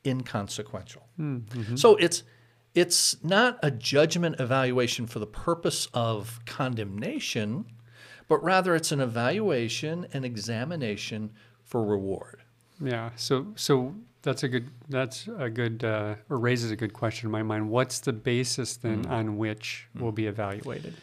inconsequential. 0.05 1.09
Mm-hmm. 1.19 1.77
So 1.77 1.97
it's 1.97 2.23
it's 2.75 3.23
not 3.25 3.59
a 3.63 3.71
judgment 3.71 4.39
evaluation 4.39 5.07
for 5.07 5.19
the 5.21 5.27
purpose 5.27 5.89
of 5.95 6.41
condemnation, 6.45 7.65
but 8.29 8.43
rather 8.45 8.75
it's 8.75 8.93
an 8.93 9.01
evaluation 9.01 10.07
and 10.13 10.25
examination 10.25 11.31
for 11.65 11.85
reward. 11.85 12.43
Yeah. 12.81 13.11
So, 13.17 13.47
so 13.57 13.95
that's 14.23 14.43
a 14.43 14.49
good. 14.49 14.69
That's 14.89 15.29
a 15.39 15.51
good, 15.51 15.85
uh, 15.85 16.15
or 16.31 16.39
raises 16.39 16.71
a 16.71 16.77
good 16.77 16.93
question 16.93 17.27
in 17.27 17.33
my 17.33 17.43
mind. 17.43 17.69
What's 17.71 18.01
the 18.01 18.13
basis 18.13 18.77
then 18.77 19.05
Mm. 19.05 19.11
on 19.11 19.37
which 19.39 19.87
will 19.99 20.13
be 20.13 20.27
evaluated? 20.27 20.95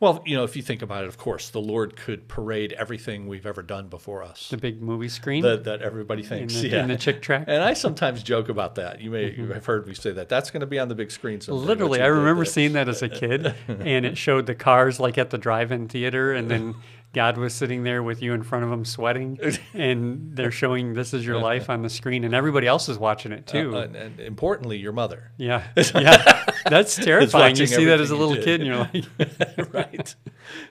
Well, 0.00 0.22
you 0.24 0.34
know, 0.34 0.44
if 0.44 0.56
you 0.56 0.62
think 0.62 0.80
about 0.80 1.04
it, 1.04 1.08
of 1.08 1.18
course, 1.18 1.50
the 1.50 1.60
Lord 1.60 1.94
could 1.94 2.26
parade 2.26 2.72
everything 2.72 3.28
we've 3.28 3.44
ever 3.44 3.62
done 3.62 3.88
before 3.88 4.22
us 4.22 4.48
The 4.48 4.56
big 4.56 4.80
movie 4.80 5.10
screen 5.10 5.42
that, 5.42 5.64
that 5.64 5.82
everybody 5.82 6.22
in 6.22 6.28
thinks. 6.28 6.54
the, 6.54 6.68
yeah. 6.68 6.82
in 6.82 6.88
the 6.88 6.96
Chick 6.96 7.20
tract. 7.20 7.50
and 7.50 7.62
I 7.62 7.74
sometimes 7.74 8.22
joke 8.22 8.48
about 8.48 8.76
that. 8.76 9.02
You 9.02 9.10
may 9.10 9.30
mm-hmm. 9.30 9.52
have 9.52 9.66
heard 9.66 9.86
me 9.86 9.92
say 9.92 10.12
that. 10.12 10.30
That's 10.30 10.50
going 10.50 10.62
to 10.62 10.66
be 10.66 10.78
on 10.78 10.88
the 10.88 10.94
big 10.94 11.10
screen 11.10 11.42
someday. 11.42 11.66
Literally, 11.66 12.00
I 12.00 12.06
remember 12.06 12.46
seeing 12.46 12.72
that 12.72 12.88
as 12.88 13.02
a 13.02 13.10
kid, 13.10 13.54
and 13.68 14.06
it 14.06 14.16
showed 14.16 14.46
the 14.46 14.54
cars 14.54 14.98
like 14.98 15.18
at 15.18 15.28
the 15.28 15.38
drive-in 15.38 15.88
theater, 15.88 16.32
and 16.32 16.50
then 16.50 16.76
God 17.12 17.38
was 17.38 17.54
sitting 17.54 17.82
there 17.82 18.02
with 18.02 18.22
you 18.22 18.34
in 18.34 18.42
front 18.44 18.64
of 18.64 18.70
him 18.70 18.84
sweating, 18.84 19.38
and 19.74 20.36
they're 20.36 20.52
showing 20.52 20.94
"This 20.94 21.12
Is 21.12 21.26
Your 21.26 21.40
Life" 21.40 21.68
on 21.68 21.82
the 21.82 21.90
screen, 21.90 22.24
and 22.24 22.34
everybody 22.34 22.66
else 22.66 22.88
is 22.88 22.98
watching 22.98 23.32
it 23.32 23.46
too. 23.46 23.76
Uh, 23.76 23.82
and, 23.82 23.96
and 23.96 24.20
importantly, 24.20 24.78
your 24.78 24.92
mother. 24.92 25.32
yeah, 25.36 25.66
yeah, 25.94 26.44
that's 26.68 26.94
terrifying. 26.96 27.56
You 27.56 27.66
see 27.66 27.84
that 27.86 28.00
as 28.00 28.10
a 28.10 28.16
little 28.16 28.36
kid, 28.36 28.60
and 28.60 28.66
you're 28.66 28.78
like, 28.78 29.72
right. 29.74 30.14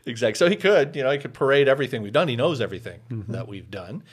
Exactly. 0.06 0.38
So 0.38 0.50
he 0.50 0.56
could, 0.56 0.96
you 0.96 1.04
know, 1.04 1.12
he 1.12 1.18
could 1.18 1.34
parade 1.34 1.68
everything 1.68 2.02
we've 2.02 2.14
done. 2.14 2.28
He 2.30 2.38
knows 2.38 2.62
everything 2.62 3.02
that 3.28 3.48
we've 3.48 3.70
done 3.70 4.04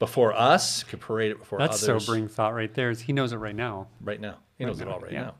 before 0.00 0.34
us. 0.34 0.82
Could 0.82 1.00
parade 1.00 1.30
it 1.30 1.38
before 1.38 1.58
"That's 1.60 1.82
others. 1.82 2.04
sobering 2.04 2.26
thought 2.26 2.54
right 2.54 2.72
there." 2.74 2.90
Is 2.90 3.00
he 3.00 3.12
knows 3.12 3.32
it 3.32 3.36
right 3.36 3.56
now? 3.56 3.86
Right 4.00 4.20
now, 4.20 4.38
he 4.58 4.64
knows 4.64 4.80
it 4.80 4.88
all 4.88 4.98
right 4.98 5.12
yeah. 5.12 5.22
now. 5.22 5.34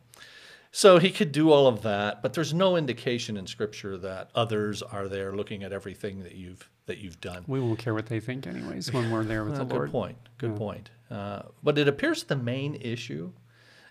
So 0.77 0.99
he 0.99 1.11
could 1.11 1.33
do 1.33 1.51
all 1.53 1.67
of 1.69 1.81
that, 1.85 2.21
but 2.21 2.35
there's 2.35 2.53
no 2.53 2.77
indication 2.77 3.39
in 3.39 3.47
Scripture 3.47 3.97
that 3.97 4.29
others 4.35 4.83
are 4.83 5.09
there 5.09 5.35
looking 5.35 5.63
at 5.63 5.73
everything 5.73 6.23
that 6.25 6.35
you've 6.35 6.69
that 6.85 6.99
you've 6.99 7.19
done. 7.19 7.45
We 7.47 7.61
won't 7.61 7.79
care 7.79 7.95
what 7.95 8.05
they 8.07 8.21
think, 8.21 8.47
anyways, 8.47 8.93
when 8.93 9.11
we're 9.11 9.25
there 9.25 9.43
with 9.45 9.55
Uh, 9.59 9.59
the 9.61 9.65
good 9.65 9.75
Lord. 9.75 9.91
point. 9.91 10.19
Good 10.37 10.51
Yeah. 10.53 10.59
point. 10.59 10.91
Uh, 11.11 11.43
but 11.63 11.79
it 11.79 11.89
appears 11.89 12.25
the 12.25 12.37
main 12.37 12.75
issue 12.75 13.33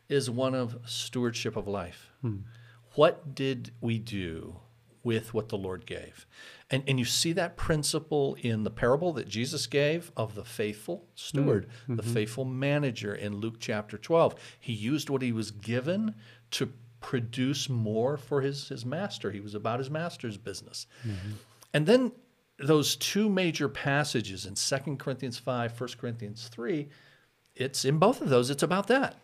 is 0.10 0.30
one 0.30 0.54
of 0.54 0.78
stewardship 0.86 1.56
of 1.56 1.68
life. 1.68 2.12
Hmm. 2.22 2.42
What 2.94 3.34
did 3.34 3.72
we 3.82 3.98
do 3.98 4.58
with 5.04 5.34
what 5.34 5.50
the 5.50 5.58
Lord 5.58 5.88
gave? 5.88 6.28
And, 6.72 6.84
and 6.88 6.98
you 6.98 7.06
see 7.06 7.32
that 7.34 7.58
principle 7.58 8.36
in 8.42 8.64
the 8.64 8.72
parable 8.72 9.14
that 9.14 9.28
Jesus 9.28 9.68
gave 9.68 10.12
of 10.18 10.34
the 10.34 10.44
faithful 10.46 11.06
steward, 11.16 11.68
Hmm. 11.88 11.96
the 11.98 12.04
Mm-hmm. 12.04 12.14
faithful 12.14 12.46
manager 12.46 13.14
in 13.14 13.38
Luke 13.38 13.58
chapter 13.60 13.98
12. 13.98 14.36
He 14.60 14.74
used 14.74 15.10
what 15.10 15.22
he 15.22 15.32
was 15.32 15.52
given 15.52 16.16
to 16.52 16.72
produce 17.02 17.70
more 17.70 18.18
for 18.18 18.42
his, 18.42 18.70
his 18.70 18.86
master. 18.86 19.32
He 19.32 19.40
was 19.40 19.54
about 19.54 19.80
his 19.80 19.90
master's 19.90 20.38
business. 20.38 20.88
Mm-hmm. 21.06 21.32
And 21.74 21.86
then 21.86 22.12
those 22.58 22.96
two 22.96 23.30
major 23.30 23.70
passages 23.70 24.46
in 24.46 24.56
2 24.56 24.96
Corinthians 24.96 25.38
5, 25.38 25.80
1 25.80 25.90
Corinthians 26.00 26.48
3, 26.48 26.88
it's 27.56 27.86
in 27.86 28.00
both 28.00 28.22
of 28.22 28.30
those, 28.30 28.50
it's 28.50 28.64
about 28.64 28.88
that. 28.88 29.16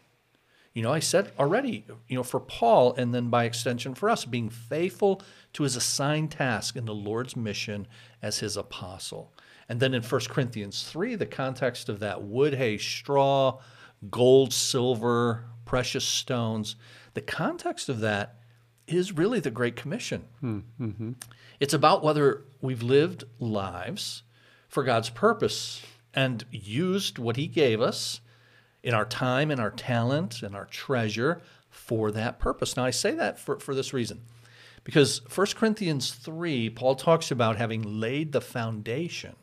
You 0.74 0.84
know, 0.84 0.94
I 0.94 1.00
said 1.00 1.32
already, 1.38 1.86
you 2.08 2.16
know, 2.16 2.24
for 2.24 2.40
Paul 2.40 2.94
and 2.96 3.14
then 3.14 3.30
by 3.30 3.44
extension 3.44 3.94
for 3.94 4.10
us, 4.10 4.24
being 4.24 4.50
faithful 4.50 5.22
to 5.54 5.64
his 5.64 5.76
assigned 5.76 6.32
task 6.32 6.78
in 6.78 6.86
the 6.86 6.96
Lord's 6.96 7.36
mission 7.36 7.88
as 8.22 8.40
his 8.40 8.56
apostle. 8.56 9.34
And 9.68 9.80
then 9.80 9.94
in 9.94 10.02
1 10.02 10.22
Corinthians 10.30 10.84
3, 10.84 11.16
the 11.16 11.26
context 11.26 11.90
of 11.90 12.00
that 12.00 12.24
wood, 12.24 12.54
hay, 12.54 12.78
straw, 12.78 13.60
gold, 14.10 14.54
silver, 14.54 15.46
precious 15.66 16.06
stones, 16.06 16.76
the 17.14 17.22
context 17.22 17.90
of 17.90 18.00
that 18.00 18.36
is 18.88 19.12
really 19.12 19.40
the 19.40 19.52
Great 19.52 19.76
Commission. 19.76 20.26
Hmm, 20.40 20.60
mm-hmm. 20.80 21.12
It's 21.60 21.74
about 21.74 22.04
whether 22.04 22.46
we've 22.62 22.84
lived 22.84 23.24
lives 23.40 24.24
for 24.68 24.84
God's 24.84 25.10
purpose 25.10 25.82
and 26.14 26.46
used 26.52 27.18
what 27.18 27.38
He 27.38 27.48
gave 27.48 27.82
us 27.82 28.22
in 28.84 28.94
our 28.94 29.06
time 29.06 29.52
and 29.52 29.62
our 29.62 29.72
talent 29.72 30.42
and 30.42 30.56
our 30.56 30.66
treasure 30.66 31.42
for 31.70 32.12
that 32.12 32.40
purpose. 32.40 32.76
Now, 32.76 32.86
I 32.86 32.92
say 32.92 33.12
that 33.12 33.40
for, 33.40 33.60
for 33.60 33.76
this 33.76 33.94
reason 33.94 34.22
because 34.84 35.22
1 35.34 35.48
Corinthians 35.56 36.12
3, 36.12 36.70
Paul 36.72 36.96
talks 36.96 37.30
about 37.30 37.58
having 37.58 38.00
laid 38.00 38.32
the 38.32 38.42
foundation 38.42 39.36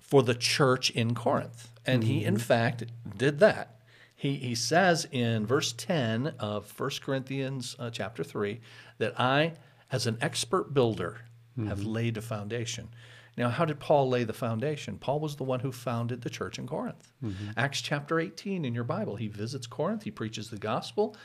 for 0.00 0.22
the 0.22 0.34
church 0.34 0.90
in 0.90 1.14
Corinth. 1.14 1.68
And 1.84 2.04
he, 2.04 2.24
in 2.24 2.34
mm-hmm. 2.34 2.42
fact, 2.42 2.84
did 3.16 3.40
that. 3.40 3.77
He, 4.18 4.34
he 4.34 4.56
says 4.56 5.06
in 5.12 5.46
verse 5.46 5.72
10 5.72 6.34
of 6.40 6.78
1 6.78 6.90
Corinthians 7.02 7.76
uh, 7.78 7.88
chapter 7.90 8.24
3 8.24 8.60
that 8.98 9.18
I, 9.18 9.52
as 9.92 10.08
an 10.08 10.18
expert 10.20 10.74
builder, 10.74 11.20
have 11.68 11.84
laid 11.84 12.16
a 12.16 12.20
foundation. 12.20 12.88
Now, 13.36 13.48
how 13.48 13.64
did 13.64 13.78
Paul 13.78 14.08
lay 14.08 14.24
the 14.24 14.32
foundation? 14.32 14.98
Paul 14.98 15.20
was 15.20 15.36
the 15.36 15.44
one 15.44 15.60
who 15.60 15.70
founded 15.70 16.22
the 16.22 16.30
church 16.30 16.58
in 16.58 16.66
Corinth. 16.66 17.12
Acts 17.56 17.80
chapter 17.80 18.18
18 18.18 18.64
in 18.64 18.74
your 18.74 18.82
Bible, 18.84 19.14
he 19.14 19.28
visits 19.28 19.68
Corinth, 19.68 20.02
he 20.02 20.10
preaches 20.10 20.50
the 20.50 20.58
gospel, 20.58 21.16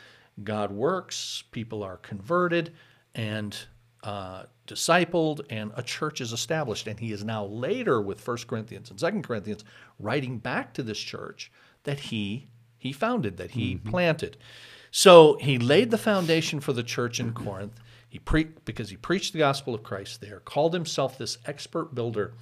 God 0.44 0.72
works, 0.72 1.44
people 1.52 1.82
are 1.82 1.98
converted 1.98 2.74
and 3.16 3.58
uh, 4.04 4.44
discipled, 4.68 5.42
and 5.50 5.72
a 5.76 5.82
church 5.82 6.22
is 6.22 6.32
established. 6.32 6.86
And 6.88 7.00
he 7.00 7.12
is 7.12 7.24
now 7.24 7.46
later 7.46 8.02
with 8.02 8.26
1 8.28 8.38
Corinthians 8.48 8.92
and 8.92 9.00
2 9.00 9.22
Corinthians 9.22 9.64
writing 10.00 10.38
back 10.38 10.74
to 10.76 10.84
this 10.84 11.00
church 11.00 11.52
that 11.84 12.00
he 12.00 12.48
he 12.84 12.92
founded, 12.92 13.38
that 13.38 13.52
he 13.52 13.78
planted. 13.78 14.38
So 14.92 15.38
he 15.40 15.58
laid 15.58 15.90
the 15.90 15.98
foundation 15.98 16.60
for 16.60 16.74
the 16.74 16.84
church 16.84 17.20
in 17.20 17.34
Corinth. 17.34 17.80
He 18.08 18.20
pre- 18.20 18.50
because 18.66 18.90
he 18.92 18.98
preached 18.98 19.34
the 19.34 19.40
gospel 19.40 19.74
of 19.74 19.82
Christ 19.82 20.22
there, 20.22 20.40
called 20.40 20.74
himself 20.74 21.18
this 21.18 21.38
expert 21.46 21.96
builder. 21.96 22.34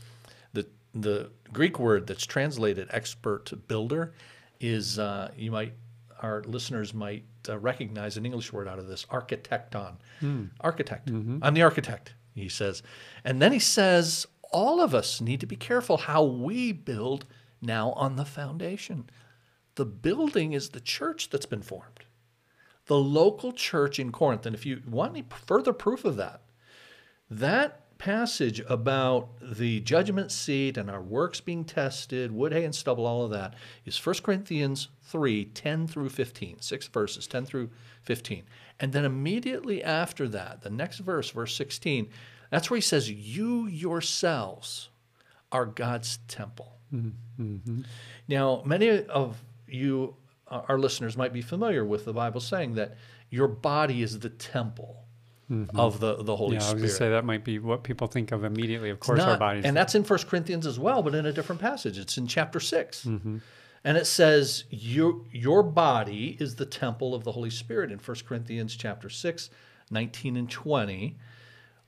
The 0.53 0.67
the 0.93 1.29
Greek 1.53 1.79
word 1.79 2.07
that's 2.07 2.25
translated 2.25 2.89
expert 2.91 3.53
builder 3.67 4.13
is 4.59 4.99
uh, 4.99 5.31
you 5.37 5.51
might 5.51 5.73
our 6.21 6.43
listeners 6.43 6.93
might 6.93 7.23
uh, 7.47 7.57
recognize 7.57 8.17
an 8.17 8.25
English 8.25 8.51
word 8.51 8.67
out 8.67 8.79
of 8.79 8.87
this 8.87 9.05
architecton. 9.05 9.93
Architect. 10.59 11.09
I'm 11.41 11.53
the 11.53 11.61
architect, 11.63 12.13
he 12.35 12.49
says. 12.49 12.83
And 13.23 13.41
then 13.41 13.51
he 13.53 13.59
says, 13.59 14.27
all 14.51 14.81
of 14.81 14.93
us 14.93 15.19
need 15.21 15.39
to 15.39 15.47
be 15.47 15.55
careful 15.55 15.97
how 15.97 16.23
we 16.23 16.73
build 16.73 17.25
now 17.61 17.91
on 17.93 18.17
the 18.17 18.25
foundation. 18.25 19.09
The 19.75 19.85
building 19.85 20.53
is 20.53 20.69
the 20.69 20.81
church 20.81 21.29
that's 21.29 21.45
been 21.45 21.61
formed, 21.61 22.05
the 22.87 22.97
local 22.97 23.51
church 23.51 23.99
in 23.99 24.11
Corinth. 24.11 24.45
And 24.45 24.55
if 24.55 24.65
you 24.65 24.81
want 24.87 25.11
any 25.11 25.25
further 25.29 25.73
proof 25.73 26.03
of 26.05 26.17
that, 26.17 26.41
that 27.29 27.81
passage 27.97 28.59
about 28.67 29.29
the 29.41 29.79
judgment 29.81 30.31
seat 30.31 30.75
and 30.75 30.89
our 30.89 31.01
works 31.01 31.39
being 31.39 31.63
tested, 31.63 32.31
wood, 32.31 32.51
hay, 32.51 32.65
and 32.65 32.73
stubble, 32.73 33.05
all 33.05 33.23
of 33.23 33.29
that, 33.29 33.53
is 33.85 34.03
1 34.03 34.15
Corinthians 34.23 34.89
3 35.03 35.45
10 35.45 35.87
through 35.87 36.09
15, 36.09 36.61
six 36.61 36.87
verses, 36.87 37.27
10 37.27 37.45
through 37.45 37.69
15. 38.01 38.43
And 38.79 38.91
then 38.91 39.05
immediately 39.05 39.83
after 39.83 40.27
that, 40.29 40.61
the 40.61 40.71
next 40.71 40.97
verse, 40.97 41.29
verse 41.29 41.55
16, 41.55 42.09
that's 42.49 42.69
where 42.69 42.77
he 42.77 42.81
says, 42.81 43.09
You 43.09 43.67
yourselves 43.67 44.89
are 45.51 45.67
God's 45.67 46.17
temple. 46.27 46.79
Mm-hmm. 46.91 47.81
Now, 48.27 48.63
many 48.65 49.05
of 49.05 49.43
you, 49.73 50.15
uh, 50.47 50.61
our 50.67 50.79
listeners, 50.79 51.17
might 51.17 51.33
be 51.33 51.41
familiar 51.41 51.85
with 51.85 52.05
the 52.05 52.13
Bible 52.13 52.41
saying 52.41 52.75
that 52.75 52.95
your 53.29 53.47
body 53.47 54.01
is 54.01 54.19
the 54.19 54.29
temple 54.29 55.05
mm-hmm. 55.51 55.79
of 55.79 55.99
the, 55.99 56.23
the 56.23 56.35
Holy 56.35 56.55
Yeah, 56.55 56.57
I 56.57 56.57
was 56.59 56.65
Spirit. 56.65 56.79
going 56.79 56.89
to 56.89 56.95
say 56.95 57.09
that 57.09 57.25
might 57.25 57.43
be 57.43 57.59
what 57.59 57.83
people 57.83 58.07
think 58.07 58.31
of 58.31 58.43
immediately. 58.43 58.89
Of 58.89 58.99
course, 58.99 59.21
our 59.21 59.37
bodies. 59.37 59.65
And 59.65 59.75
that's 59.75 59.95
in 59.95 60.03
1 60.03 60.19
Corinthians 60.27 60.65
as 60.65 60.79
well, 60.79 61.03
but 61.03 61.15
in 61.15 61.25
a 61.25 61.33
different 61.33 61.61
passage. 61.61 61.97
It's 61.97 62.17
in 62.17 62.27
chapter 62.27 62.59
6. 62.59 63.05
Mm-hmm. 63.05 63.37
And 63.83 63.97
it 63.97 64.05
says, 64.05 64.65
your, 64.69 65.21
your 65.31 65.63
body 65.63 66.37
is 66.39 66.55
the 66.55 66.65
temple 66.65 67.15
of 67.15 67.23
the 67.23 67.31
Holy 67.31 67.49
Spirit 67.49 67.91
in 67.91 67.97
1 67.97 68.17
Corinthians 68.27 68.75
chapter 68.75 69.09
6, 69.09 69.49
19 69.89 70.37
and 70.37 70.49
20. 70.49 71.17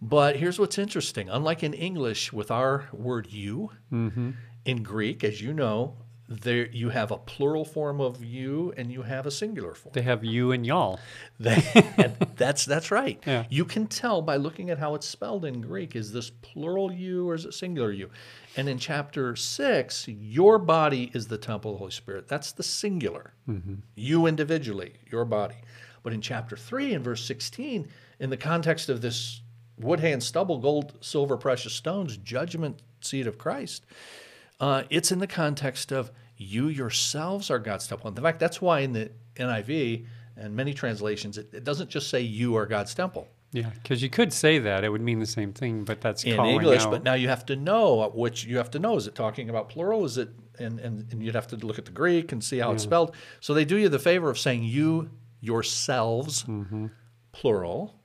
But 0.02 0.38
here's 0.38 0.60
what's 0.60 0.78
interesting. 0.78 1.30
Unlike 1.30 1.64
in 1.64 1.74
English 1.74 2.34
with 2.34 2.50
our 2.52 2.90
word 2.92 3.28
you, 3.32 3.72
mm-hmm. 3.92 4.32
in 4.66 4.84
Greek, 4.84 5.24
as 5.24 5.42
you 5.42 5.54
know, 5.54 5.96
there 6.30 6.68
you 6.68 6.90
have 6.90 7.12
a 7.12 7.18
plural 7.18 7.66
form 7.66 8.00
of 8.00 8.24
you 8.24 8.74
and 8.78 8.92
you 8.92 9.02
have 9.02 9.26
a 9.26 9.32
singular 9.32 9.74
form. 9.74 9.92
they 9.94 10.02
have 10.02 10.24
you 10.24 10.52
and 10.52 10.66
y'all. 10.66 11.00
They, 11.40 11.62
and 11.98 12.16
that's 12.38 12.66
that's 12.66 12.92
right. 12.92 13.22
Yeah. 13.28 13.46
You 13.50 13.66
can 13.66 13.88
tell 13.88 14.22
by 14.22 14.38
looking 14.38 14.70
at 14.70 14.80
how 14.80 14.96
it's 14.96 15.08
spelled 15.08 15.44
in 15.44 15.62
Greek. 15.62 15.96
Is 15.96 16.14
this 16.14 16.30
plural 16.30 16.92
you 16.92 17.30
or 17.30 17.36
is 17.36 17.46
it 17.46 17.54
singular 17.54 17.92
you? 17.92 18.10
And 18.56 18.70
in 18.70 18.78
chapter 18.78 19.36
six, 19.36 20.08
your 20.08 20.58
body 20.60 21.12
is 21.14 21.28
the 21.28 21.38
temple 21.38 21.72
of 21.72 21.76
the 21.76 21.80
Holy 21.80 21.92
Spirit. 21.92 22.28
That's 22.28 22.52
the 22.52 22.64
singular. 22.64 23.34
Mm-hmm. 23.50 23.76
You 23.96 24.26
individually, 24.26 24.94
your 25.12 25.26
body. 25.26 25.56
But 26.04 26.14
in 26.14 26.22
chapter 26.22 26.56
three, 26.56 26.94
in 26.94 27.04
verse 27.04 27.24
sixteen, 27.24 27.88
in 28.20 28.30
the 28.30 28.38
context 28.38 28.90
of 28.90 29.02
this 29.02 29.42
wood, 29.78 30.00
hay, 30.00 30.14
and 30.14 30.24
stubble, 30.24 30.60
gold, 30.60 30.94
silver, 31.02 31.36
precious 31.36 31.74
stones, 31.74 32.16
judgment 32.18 32.82
seat 33.02 33.28
of 33.28 33.38
Christ, 33.38 33.86
uh, 34.64 34.84
it's 34.90 35.12
in 35.12 35.20
the 35.20 35.28
context 35.44 35.92
of 35.92 36.12
you 36.38 36.68
yourselves 36.68 37.50
are 37.52 37.60
God's 37.60 37.86
temple. 37.88 38.08
In 38.10 38.16
fact, 38.16 38.40
that's 38.40 38.60
why 38.62 38.80
in 38.80 38.94
the 38.94 39.12
NIV 39.36 40.06
and 40.38 40.56
many 40.56 40.74
translations, 40.74 41.38
it, 41.38 41.48
it 41.54 41.64
doesn't 41.64 41.90
just 41.90 42.10
say 42.10 42.22
you 42.22 42.56
are 42.56 42.66
God's 42.66 42.94
temple 42.96 43.28
Yeah, 43.52 43.70
because 43.82 44.02
you 44.02 44.10
could 44.10 44.32
say 44.34 44.60
that; 44.60 44.84
it 44.84 44.90
would 44.90 45.02
mean 45.10 45.20
the 45.20 45.34
same 45.40 45.54
thing, 45.54 45.84
but 45.84 46.02
that's 46.02 46.24
in 46.24 46.40
English, 46.56 46.84
out. 46.84 46.92
but 46.92 47.04
now 47.04 47.14
you 47.14 47.28
have 47.36 47.46
to 47.52 47.56
know 47.56 48.10
which 48.16 48.46
you 48.46 48.58
have 48.58 48.72
to 48.72 48.80
know. 48.80 48.96
Is 48.98 49.06
it 49.08 49.16
talking 49.16 49.50
about 49.50 49.70
plural? 49.70 50.06
Is 50.06 50.18
it 50.18 50.30
and, 50.60 50.80
and, 50.80 51.12
and 51.12 51.24
you'd 51.24 51.34
have 51.36 51.48
to 51.48 51.56
look 51.68 51.80
at 51.80 51.86
the 51.86 51.92
Greek 52.04 52.32
and 52.32 52.44
see 52.44 52.60
how 52.60 52.72
it's 52.74 52.84
spelled. 52.84 53.16
So 53.40 53.54
they 53.56 53.66
do 53.66 53.76
you 53.76 53.90
the 53.90 53.98
favor 54.12 54.30
of 54.30 54.38
saying 54.38 54.64
you 54.64 55.10
yourselves, 55.42 56.44
Mm-hmm. 56.44 56.88
plural, 57.32 57.96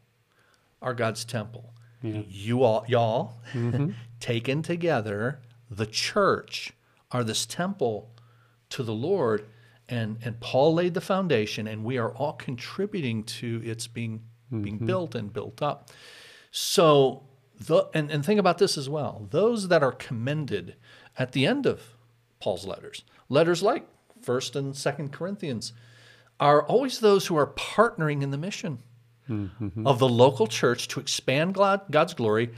are 0.80 0.94
God's 0.94 1.24
temple. 1.24 1.72
Yeah. 2.02 2.22
You 2.28 2.62
all 2.62 2.84
y'all 2.88 3.40
Mm-hmm. 3.52 3.90
taken 4.20 4.62
together, 4.62 5.40
the 5.70 5.86
church 5.86 6.72
are 7.10 7.24
this 7.24 7.46
temple 7.46 8.10
to 8.70 8.82
the 8.82 8.92
Lord. 8.94 9.46
And, 9.88 10.18
and 10.22 10.38
Paul 10.40 10.74
laid 10.74 10.92
the 10.94 11.00
foundation, 11.00 11.66
and 11.66 11.82
we 11.82 11.96
are 11.96 12.10
all 12.10 12.34
contributing 12.34 13.24
to 13.24 13.62
its 13.64 13.86
being 13.86 14.22
being 14.50 14.76
Mm-hmm. 14.76 14.86
built 14.86 15.14
and 15.14 15.30
built 15.30 15.60
up. 15.60 15.90
So, 16.50 17.22
the, 17.60 17.86
and, 17.92 18.10
and 18.10 18.24
think 18.24 18.40
about 18.40 18.56
this 18.56 18.78
as 18.78 18.88
well. 18.88 19.26
Those 19.30 19.68
that 19.68 19.82
are 19.82 19.92
commended 19.92 20.76
at 21.18 21.32
the 21.32 21.44
end 21.44 21.66
of 21.66 21.82
Paul's 22.40 22.66
letters, 22.66 23.04
letters 23.28 23.62
like 23.62 23.86
First 24.22 24.56
and 24.56 24.74
Second 24.74 25.12
Corinthians, 25.12 25.74
are 26.40 26.62
always 26.62 27.00
those 27.00 27.26
who 27.26 27.36
are 27.36 27.46
partnering 27.48 28.22
in 28.22 28.30
the 28.30 28.38
mission 28.38 28.78
of 29.84 29.98
the 29.98 30.08
local 30.08 30.46
church 30.46 30.88
to 30.88 31.00
expand 31.00 31.52
God, 31.52 31.82
God's 31.90 32.14
glory 32.14 32.48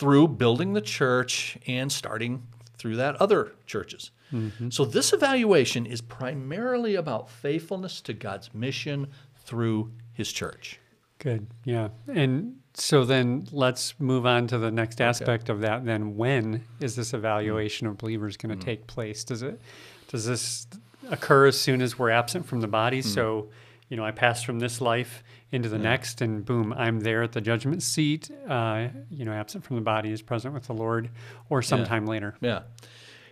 through 0.00 0.26
building 0.26 0.72
the 0.72 0.80
church 0.80 1.58
and 1.66 1.92
starting 1.92 2.42
through 2.78 2.96
that 2.96 3.16
other 3.16 3.52
churches. 3.66 4.10
Mm-hmm. 4.32 4.70
So 4.70 4.86
this 4.86 5.12
evaluation 5.12 5.84
is 5.84 6.00
primarily 6.00 6.94
about 6.94 7.28
faithfulness 7.28 8.00
to 8.02 8.14
God's 8.14 8.54
mission 8.54 9.08
through 9.44 9.92
his 10.14 10.32
church. 10.32 10.80
Good. 11.18 11.46
Yeah. 11.64 11.88
And 12.08 12.56
so 12.72 13.04
then 13.04 13.46
let's 13.52 13.92
move 14.00 14.24
on 14.24 14.46
to 14.46 14.56
the 14.56 14.70
next 14.70 15.02
aspect 15.02 15.50
of 15.50 15.60
that. 15.60 15.84
Then 15.84 16.16
when 16.16 16.64
is 16.80 16.96
this 16.96 17.08
mm-hmm. 17.08 17.18
evaluation 17.18 17.86
of 17.86 17.98
believers 17.98 18.38
going 18.38 18.50
to 18.50 18.56
mm-hmm. 18.56 18.64
take 18.64 18.86
place? 18.86 19.22
Does 19.22 19.42
it 19.42 19.60
does 20.08 20.24
this 20.24 20.66
occur 21.10 21.46
as 21.46 21.60
soon 21.60 21.82
as 21.82 21.98
we're 21.98 22.08
absent 22.08 22.46
from 22.46 22.62
the 22.62 22.68
body? 22.68 23.02
So, 23.02 23.48
you 23.90 23.96
know, 23.96 24.04
I 24.04 24.12
pass 24.12 24.42
from 24.42 24.60
this 24.60 24.80
life 24.80 25.22
into 25.50 25.68
the 25.68 25.78
next, 25.78 26.20
and 26.20 26.44
boom, 26.44 26.72
I'm 26.72 27.00
there 27.00 27.24
at 27.24 27.32
the 27.32 27.40
judgment 27.40 27.82
seat. 27.82 28.30
Uh, 28.48 28.88
you 29.10 29.24
know, 29.24 29.32
absent 29.32 29.64
from 29.64 29.76
the 29.76 29.82
body 29.82 30.12
is 30.12 30.22
present 30.22 30.54
with 30.54 30.68
the 30.68 30.72
Lord, 30.72 31.10
or 31.50 31.60
sometime 31.60 32.06
later. 32.06 32.36
Yeah. 32.40 32.62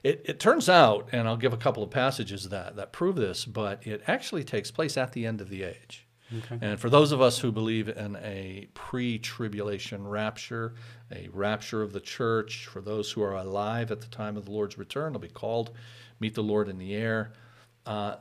It, 0.02 0.22
it 0.24 0.40
turns 0.40 0.68
out, 0.68 1.08
and 1.12 1.28
I'll 1.28 1.36
give 1.36 1.52
a 1.52 1.56
couple 1.56 1.82
of 1.84 1.90
passages 1.90 2.48
that, 2.48 2.74
that 2.76 2.92
prove 2.92 3.14
this, 3.14 3.44
but 3.44 3.86
it 3.86 4.02
actually 4.08 4.42
takes 4.42 4.70
place 4.70 4.96
at 4.96 5.12
the 5.12 5.26
end 5.26 5.40
of 5.40 5.48
the 5.48 5.62
age. 5.62 6.06
Okay. 6.36 6.58
And 6.60 6.78
for 6.78 6.90
those 6.90 7.12
of 7.12 7.20
us 7.20 7.38
who 7.38 7.52
believe 7.52 7.88
in 7.88 8.16
a 8.16 8.68
pre 8.74 9.18
tribulation 9.18 10.06
rapture, 10.06 10.74
a 11.10 11.28
rapture 11.32 11.82
of 11.82 11.92
the 11.92 12.00
church, 12.00 12.66
for 12.66 12.80
those 12.80 13.12
who 13.12 13.22
are 13.22 13.34
alive 13.34 13.90
at 13.90 14.00
the 14.00 14.08
time 14.08 14.36
of 14.36 14.44
the 14.44 14.50
Lord's 14.50 14.76
return, 14.76 15.12
they'll 15.12 15.20
be 15.20 15.28
called, 15.28 15.70
meet 16.20 16.34
the 16.34 16.42
Lord 16.42 16.68
in 16.68 16.78
the 16.78 16.94
air. 16.94 17.32
Uh, 17.86 18.16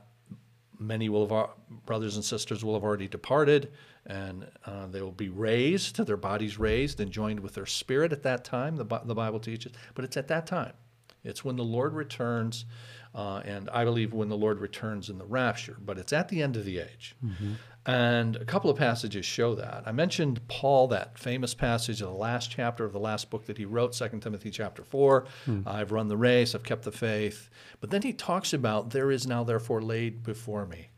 many 0.80 1.10
will 1.10 1.28
have, 1.28 1.50
brothers 1.86 2.16
and 2.16 2.24
sisters 2.24 2.64
will 2.64 2.74
have 2.74 2.84
already 2.84 3.08
departed, 3.08 3.72
and 4.06 4.48
uh, 4.66 4.88
they 4.88 5.02
will 5.02 5.12
be 5.12 5.30
raised, 5.30 5.98
their 6.06 6.18
bodies 6.18 6.58
raised 6.58 7.00
and 7.00 7.12
joined 7.12 7.40
with 7.40 7.54
their 7.54 7.66
spirit 7.66 8.12
at 8.12 8.24
that 8.24 8.44
time, 8.44 8.76
the, 8.76 8.86
the 9.06 9.16
Bible 9.16 9.40
teaches. 9.40 9.74
But 9.96 10.06
it's 10.06 10.18
at 10.18 10.28
that 10.30 10.48
time. 10.48 10.74
It's 11.24 11.44
when 11.44 11.56
the 11.58 11.64
Lord 11.64 11.94
returns, 11.94 12.66
uh, 13.14 13.42
and 13.44 13.70
I 13.72 13.84
believe 13.84 14.14
when 14.14 14.30
the 14.30 14.38
Lord 14.38 14.60
returns 14.60 15.10
in 15.10 15.18
the 15.18 15.26
rapture, 15.26 15.76
but 15.84 15.98
it's 15.98 16.14
at 16.14 16.30
the 16.30 16.42
end 16.42 16.56
of 16.56 16.64
the 16.64 16.80
age. 16.80 17.16
And 17.88 18.36
a 18.36 18.44
couple 18.44 18.70
of 18.70 18.78
passages 18.78 19.26
show 19.26 19.56
that. 19.56 19.84
I 19.86 19.94
mentioned 19.94 20.46
Paul, 20.50 20.90
that 20.90 21.18
famous 21.18 21.54
passage 21.54 22.02
of 22.02 22.10
the 22.10 22.14
last 22.14 22.52
chapter 22.52 22.84
of 22.84 22.92
the 22.92 23.00
last 23.00 23.30
book 23.30 23.46
that 23.46 23.58
he 23.58 23.64
wrote, 23.64 23.94
2 23.94 24.20
Timothy 24.20 24.52
chapter 24.52 24.84
4. 24.84 25.26
Hmm. 25.46 25.62
I've 25.66 25.94
run 25.94 26.10
the 26.10 26.18
race, 26.18 26.54
I've 26.54 26.64
kept 26.64 26.84
the 26.84 26.92
faith. 26.92 27.50
But 27.80 27.90
then 27.90 28.02
he 28.02 28.12
talks 28.12 28.52
about, 28.52 28.90
there 28.90 29.10
is 29.10 29.26
now 29.26 29.46
therefore 29.46 29.82
laid 29.82 30.22
before 30.22 30.66
me, 30.66 30.90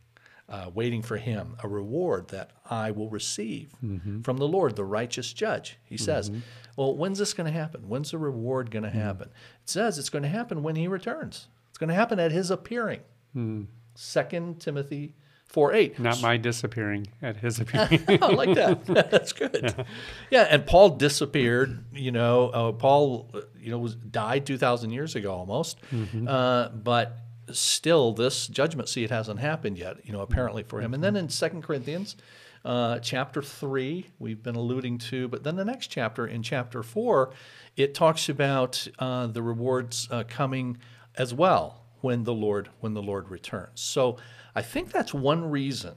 uh, 0.49 0.71
waiting 0.73 1.04
for 1.04 1.17
him, 1.17 1.56
a 1.63 1.67
reward 1.67 2.30
that 2.30 2.54
I 2.67 2.89
will 2.89 3.10
receive 3.12 3.71
mm-hmm. 3.86 4.21
from 4.21 4.38
the 4.38 4.47
Lord, 4.47 4.75
the 4.75 4.84
righteous 4.84 5.32
judge. 5.32 5.78
He 5.86 5.95
says, 5.95 6.32
mm-hmm. 6.32 6.39
Well, 6.75 6.95
when's 6.95 7.19
this 7.19 7.34
going 7.34 7.45
to 7.45 7.60
happen? 7.60 7.88
When's 7.88 8.12
the 8.12 8.17
reward 8.17 8.71
going 8.71 8.84
to 8.84 8.89
hmm. 8.89 8.97
happen? 8.97 9.30
It 9.62 9.69
says 9.69 9.99
it's 9.99 10.10
going 10.10 10.23
to 10.23 10.30
happen 10.30 10.63
when 10.63 10.75
he 10.75 10.88
returns, 10.88 11.49
it's 11.69 11.78
going 11.78 11.89
to 11.89 11.93
happen 11.93 12.19
at 12.19 12.32
his 12.32 12.49
appearing. 12.49 13.02
Hmm. 13.34 13.65
2 13.95 14.56
Timothy 14.60 15.13
4 15.49 15.73
8. 15.73 15.99
Not 15.99 16.21
my 16.21 16.38
disappearing 16.38 17.07
at 17.21 17.38
his 17.38 17.59
appearing. 17.62 18.03
I 18.07 18.27
like 18.27 18.53
that. 18.55 18.85
That's 19.12 19.33
good. 19.33 19.85
Yeah. 20.29 20.43
and 20.43 20.65
Paul 20.65 20.91
disappeared. 20.91 21.83
You 21.91 22.12
know, 22.12 22.49
uh, 22.49 22.71
Paul, 22.71 23.31
uh, 23.33 23.41
you 23.59 23.71
know, 23.71 23.79
was 23.79 23.95
died 23.95 24.45
two 24.45 24.57
thousand 24.57 24.91
years 24.91 25.15
ago 25.15 25.33
almost, 25.33 25.79
uh, 26.27 26.69
but 26.69 27.17
still, 27.51 28.13
this 28.13 28.47
judgment 28.47 28.89
seat 28.89 29.09
hasn't 29.09 29.39
happened 29.39 29.77
yet. 29.79 30.05
You 30.05 30.13
know, 30.13 30.21
apparently 30.21 30.62
for 30.63 30.81
him. 30.81 30.93
And 30.93 31.03
then 31.03 31.15
in 31.15 31.29
Second 31.29 31.63
Corinthians, 31.63 32.15
uh, 32.63 32.99
chapter 32.99 33.41
three, 33.41 34.12
we've 34.19 34.43
been 34.43 34.55
alluding 34.55 34.99
to, 34.99 35.27
but 35.27 35.43
then 35.43 35.55
the 35.55 35.65
next 35.65 35.88
chapter 35.88 36.27
in 36.27 36.43
chapter 36.43 36.83
four, 36.83 37.31
it 37.75 37.95
talks 37.95 38.29
about 38.29 38.88
uh, 38.99 39.25
the 39.25 39.41
rewards 39.41 40.07
uh, 40.12 40.23
coming 40.27 40.77
as 41.15 41.33
well 41.33 41.85
when 42.01 42.23
the 42.23 42.33
Lord 42.33 42.69
when 42.81 42.93
the 42.93 43.01
Lord 43.01 43.29
returns. 43.29 43.81
So 43.81 44.17
I 44.59 44.61
think 44.61 44.91
that's 44.91 45.13
one 45.13 45.49
reason 45.49 45.95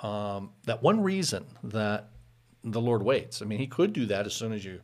um, 0.00 0.50
that 0.64 0.80
one 0.82 1.02
reason 1.02 1.44
that 1.64 2.10
the 2.62 2.80
Lord 2.80 3.02
waits. 3.02 3.42
I 3.42 3.46
mean, 3.46 3.58
He 3.58 3.66
could 3.66 3.92
do 3.92 4.06
that 4.06 4.26
as 4.26 4.34
soon 4.34 4.52
as 4.52 4.64
you, 4.64 4.80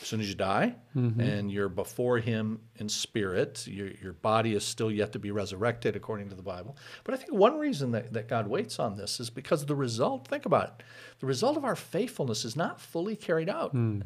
as 0.00 0.08
soon 0.08 0.20
as 0.20 0.28
you 0.30 0.34
die, 0.34 0.74
mm-hmm. 0.94 1.20
and 1.20 1.50
you're 1.50 1.68
before 1.68 2.18
Him 2.18 2.60
in 2.76 2.88
spirit. 2.88 3.66
Your 3.66 3.88
your 4.02 4.12
body 4.12 4.54
is 4.54 4.64
still 4.64 4.90
yet 4.90 5.12
to 5.12 5.18
be 5.18 5.30
resurrected, 5.30 5.96
according 5.96 6.28
to 6.30 6.34
the 6.34 6.42
Bible. 6.42 6.76
But 7.04 7.14
I 7.14 7.16
think 7.18 7.32
one 7.32 7.58
reason 7.58 7.90
that, 7.92 8.12
that 8.12 8.28
God 8.28 8.46
waits 8.46 8.78
on 8.78 8.96
this 8.96 9.20
is 9.20 9.28
because 9.30 9.66
the 9.66 9.74
result. 9.74 10.28
Think 10.28 10.46
about 10.46 10.68
it. 10.68 10.86
The 11.18 11.26
result 11.26 11.56
of 11.56 11.64
our 11.64 11.76
faithfulness 11.76 12.44
is 12.44 12.56
not 12.56 12.80
fully 12.80 13.16
carried 13.16 13.48
out 13.48 13.72
hmm. 13.72 14.00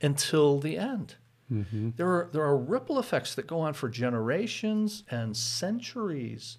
until 0.00 0.60
the 0.60 0.78
end. 0.78 1.16
Mm-hmm. 1.52 1.90
There 1.96 2.08
are 2.08 2.30
there 2.32 2.44
are 2.44 2.56
ripple 2.56 2.98
effects 2.98 3.34
that 3.34 3.46
go 3.46 3.60
on 3.60 3.74
for 3.74 3.88
generations 3.88 5.04
and 5.10 5.36
centuries, 5.36 6.56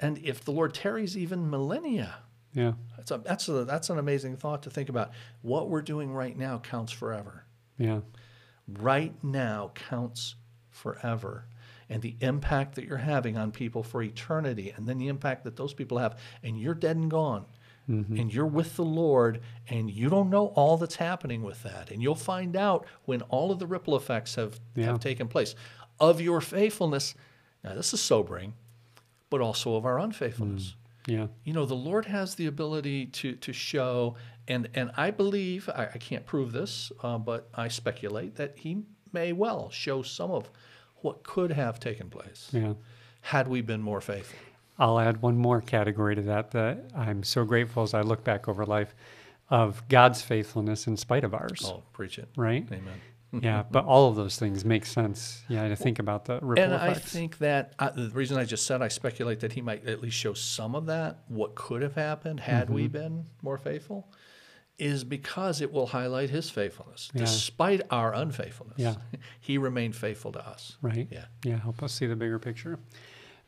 and 0.00 0.18
if 0.18 0.44
the 0.44 0.52
Lord 0.52 0.74
tarries, 0.74 1.16
even 1.16 1.50
millennia. 1.50 2.16
yeah. 2.52 2.72
That's 2.96 3.10
a, 3.10 3.18
that's 3.18 3.48
a, 3.48 3.64
that's 3.64 3.90
an 3.90 3.98
amazing 3.98 4.36
thought 4.36 4.62
to 4.64 4.70
think 4.70 4.88
about. 4.88 5.10
What 5.42 5.68
we're 5.68 5.82
doing 5.82 6.12
right 6.12 6.36
now 6.36 6.58
counts 6.58 6.92
forever. 6.92 7.44
Yeah. 7.78 8.00
Right 8.66 9.14
now 9.22 9.72
counts 9.74 10.34
forever. 10.70 11.46
And 11.88 12.02
the 12.02 12.16
impact 12.20 12.74
that 12.74 12.84
you're 12.84 12.98
having 12.98 13.38
on 13.38 13.50
people 13.50 13.82
for 13.82 14.02
eternity, 14.02 14.74
and 14.76 14.86
then 14.86 14.98
the 14.98 15.08
impact 15.08 15.44
that 15.44 15.56
those 15.56 15.72
people 15.72 15.96
have, 15.98 16.18
and 16.42 16.60
you're 16.60 16.74
dead 16.74 16.96
and 16.96 17.10
gone, 17.10 17.46
mm-hmm. 17.88 18.14
and 18.18 18.32
you're 18.32 18.44
with 18.46 18.76
the 18.76 18.84
Lord, 18.84 19.40
and 19.68 19.90
you 19.90 20.10
don't 20.10 20.28
know 20.28 20.48
all 20.48 20.76
that's 20.76 20.96
happening 20.96 21.42
with 21.42 21.62
that. 21.62 21.90
And 21.90 22.02
you'll 22.02 22.14
find 22.14 22.56
out 22.56 22.84
when 23.06 23.22
all 23.22 23.50
of 23.50 23.58
the 23.58 23.66
ripple 23.66 23.96
effects 23.96 24.34
have, 24.34 24.60
Yeah. 24.74 24.84
have 24.86 25.00
taken 25.00 25.28
place 25.28 25.54
of 25.98 26.20
your 26.20 26.42
faithfulness. 26.42 27.14
Now, 27.64 27.74
this 27.74 27.94
is 27.94 28.02
sobering, 28.02 28.52
but 29.30 29.40
also 29.40 29.74
of 29.76 29.84
our 29.84 29.98
unfaithfulness 29.98 30.74
Yeah. 31.06 31.26
you 31.44 31.52
know 31.52 31.66
the 31.66 31.74
lord 31.74 32.06
has 32.06 32.34
the 32.34 32.46
ability 32.46 33.06
to 33.06 33.34
to 33.36 33.52
show 33.52 34.16
and 34.46 34.68
and 34.74 34.90
i 34.96 35.10
believe 35.10 35.68
i, 35.74 35.84
I 35.94 35.98
can't 35.98 36.24
prove 36.26 36.52
this 36.52 36.92
uh, 37.02 37.18
but 37.18 37.48
i 37.54 37.68
speculate 37.68 38.36
that 38.36 38.58
he 38.58 38.82
may 39.12 39.32
well 39.32 39.70
show 39.70 40.02
some 40.02 40.30
of 40.30 40.50
what 40.96 41.22
could 41.22 41.52
have 41.52 41.78
taken 41.80 42.08
place 42.10 42.48
Yeah. 42.52 42.74
had 43.20 43.48
we 43.48 43.60
been 43.62 43.82
more 43.82 44.00
faithful 44.00 44.38
I'll 44.80 45.00
add 45.00 45.20
one 45.22 45.36
more 45.36 45.60
category 45.60 46.14
to 46.14 46.22
that 46.22 46.52
that 46.52 46.90
I'm 46.96 47.24
so 47.24 47.44
grateful 47.44 47.82
as 47.82 47.94
I 47.94 48.02
look 48.02 48.22
back 48.22 48.46
over 48.48 48.64
life 48.64 48.94
of 49.50 49.82
God's 49.88 50.22
faithfulness 50.22 50.86
in 50.86 50.96
spite 50.96 51.24
of 51.24 51.34
ours. 51.34 51.62
oh 51.64 51.82
preach 51.92 52.18
it 52.18 52.28
Right? 52.36 52.64
amen 52.70 53.00
Yeah, 53.32 53.64
but 53.70 53.84
all 53.84 54.08
of 54.08 54.16
those 54.16 54.38
things 54.38 54.64
make 54.64 54.86
sense. 54.86 55.44
Yeah, 55.48 55.68
to 55.68 55.76
think 55.76 55.98
about 55.98 56.24
the 56.24 56.38
ripple 56.40 56.64
and 56.64 56.74
I 56.74 56.94
think 56.94 57.38
that 57.38 57.74
uh, 57.78 57.90
the 57.90 58.08
reason 58.10 58.38
I 58.38 58.44
just 58.44 58.64
said 58.66 58.80
I 58.80 58.88
speculate 58.88 59.40
that 59.40 59.52
he 59.52 59.60
might 59.60 59.86
at 59.86 60.00
least 60.00 60.16
show 60.16 60.32
some 60.32 60.74
of 60.74 60.86
that, 60.86 61.18
what 61.28 61.54
could 61.54 61.82
have 61.82 61.94
happened 61.94 62.40
had 62.40 62.70
we 62.70 62.88
been 62.88 63.26
more 63.42 63.58
faithful, 63.58 64.10
is 64.78 65.04
because 65.04 65.60
it 65.60 65.72
will 65.72 65.88
highlight 65.88 66.30
his 66.30 66.48
faithfulness. 66.48 67.10
Yeah. 67.12 67.20
Despite 67.22 67.82
our 67.90 68.14
unfaithfulness, 68.14 68.78
Yeah. 68.78 68.94
he 69.40 69.58
remained 69.58 69.94
faithful 69.96 70.32
to 70.32 70.46
us. 70.48 70.76
right? 70.80 71.06
Yeah. 71.10 71.24
Yeah, 71.44 71.58
help 71.58 71.82
us 71.82 71.92
see 71.92 72.06
the 72.06 72.16
bigger 72.16 72.38
picture. 72.38 72.78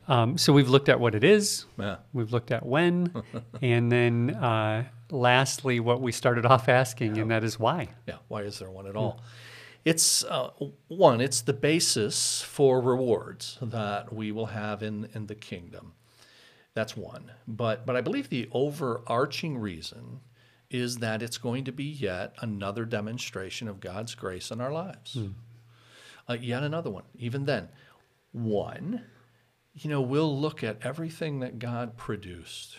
Um, 0.07 0.37
so 0.37 0.51
we've 0.51 0.69
looked 0.69 0.89
at 0.89 0.99
what 0.99 1.15
it 1.15 1.23
is, 1.23 1.65
Yeah. 1.79 1.97
we've 2.11 2.31
looked 2.33 2.51
at 2.51 2.65
when, 2.65 3.13
and 3.61 3.91
then 3.91 4.31
uh, 4.31 4.85
lastly, 5.09 5.79
what 5.79 6.01
we 6.01 6.11
started 6.11 6.45
off 6.45 6.67
asking, 6.69 7.17
and 7.17 7.31
that 7.31 7.43
is 7.43 7.57
why. 7.59 7.87
Yeah, 8.07 8.15
why 8.27 8.41
is 8.41 8.59
there 8.59 8.69
one 8.69 8.85
at 8.87 8.95
all? 8.95 9.21
It's 9.83 10.23
uh, 10.23 10.51
one. 10.87 11.21
It's 11.21 11.41
the 11.41 11.53
basis 11.53 12.41
for 12.41 12.81
rewards 12.81 13.57
that 13.61 14.13
we 14.13 14.31
will 14.31 14.47
have 14.47 14.83
in 14.83 15.09
in 15.13 15.27
the 15.27 15.35
kingdom. 15.35 15.93
That's 16.73 16.95
one. 16.95 17.31
But 17.47 17.85
but 17.85 17.95
I 17.95 18.01
believe 18.01 18.29
the 18.29 18.47
overarching 18.51 19.57
reason 19.57 20.21
is 20.69 20.99
that 20.99 21.21
it's 21.21 21.37
going 21.37 21.65
to 21.65 21.71
be 21.71 21.83
yet 21.83 22.33
another 22.39 22.85
demonstration 22.85 23.67
of 23.67 23.79
God's 23.79 24.15
grace 24.15 24.51
in 24.51 24.61
our 24.61 24.71
lives. 24.71 25.17
Uh, 26.29 26.37
yet 26.39 26.63
another 26.63 26.89
one. 26.89 27.03
Even 27.15 27.45
then, 27.45 27.69
one. 28.31 29.03
You 29.73 29.89
know, 29.89 30.01
we'll 30.01 30.39
look 30.39 30.63
at 30.63 30.85
everything 30.85 31.39
that 31.39 31.59
God 31.59 31.97
produced 31.97 32.77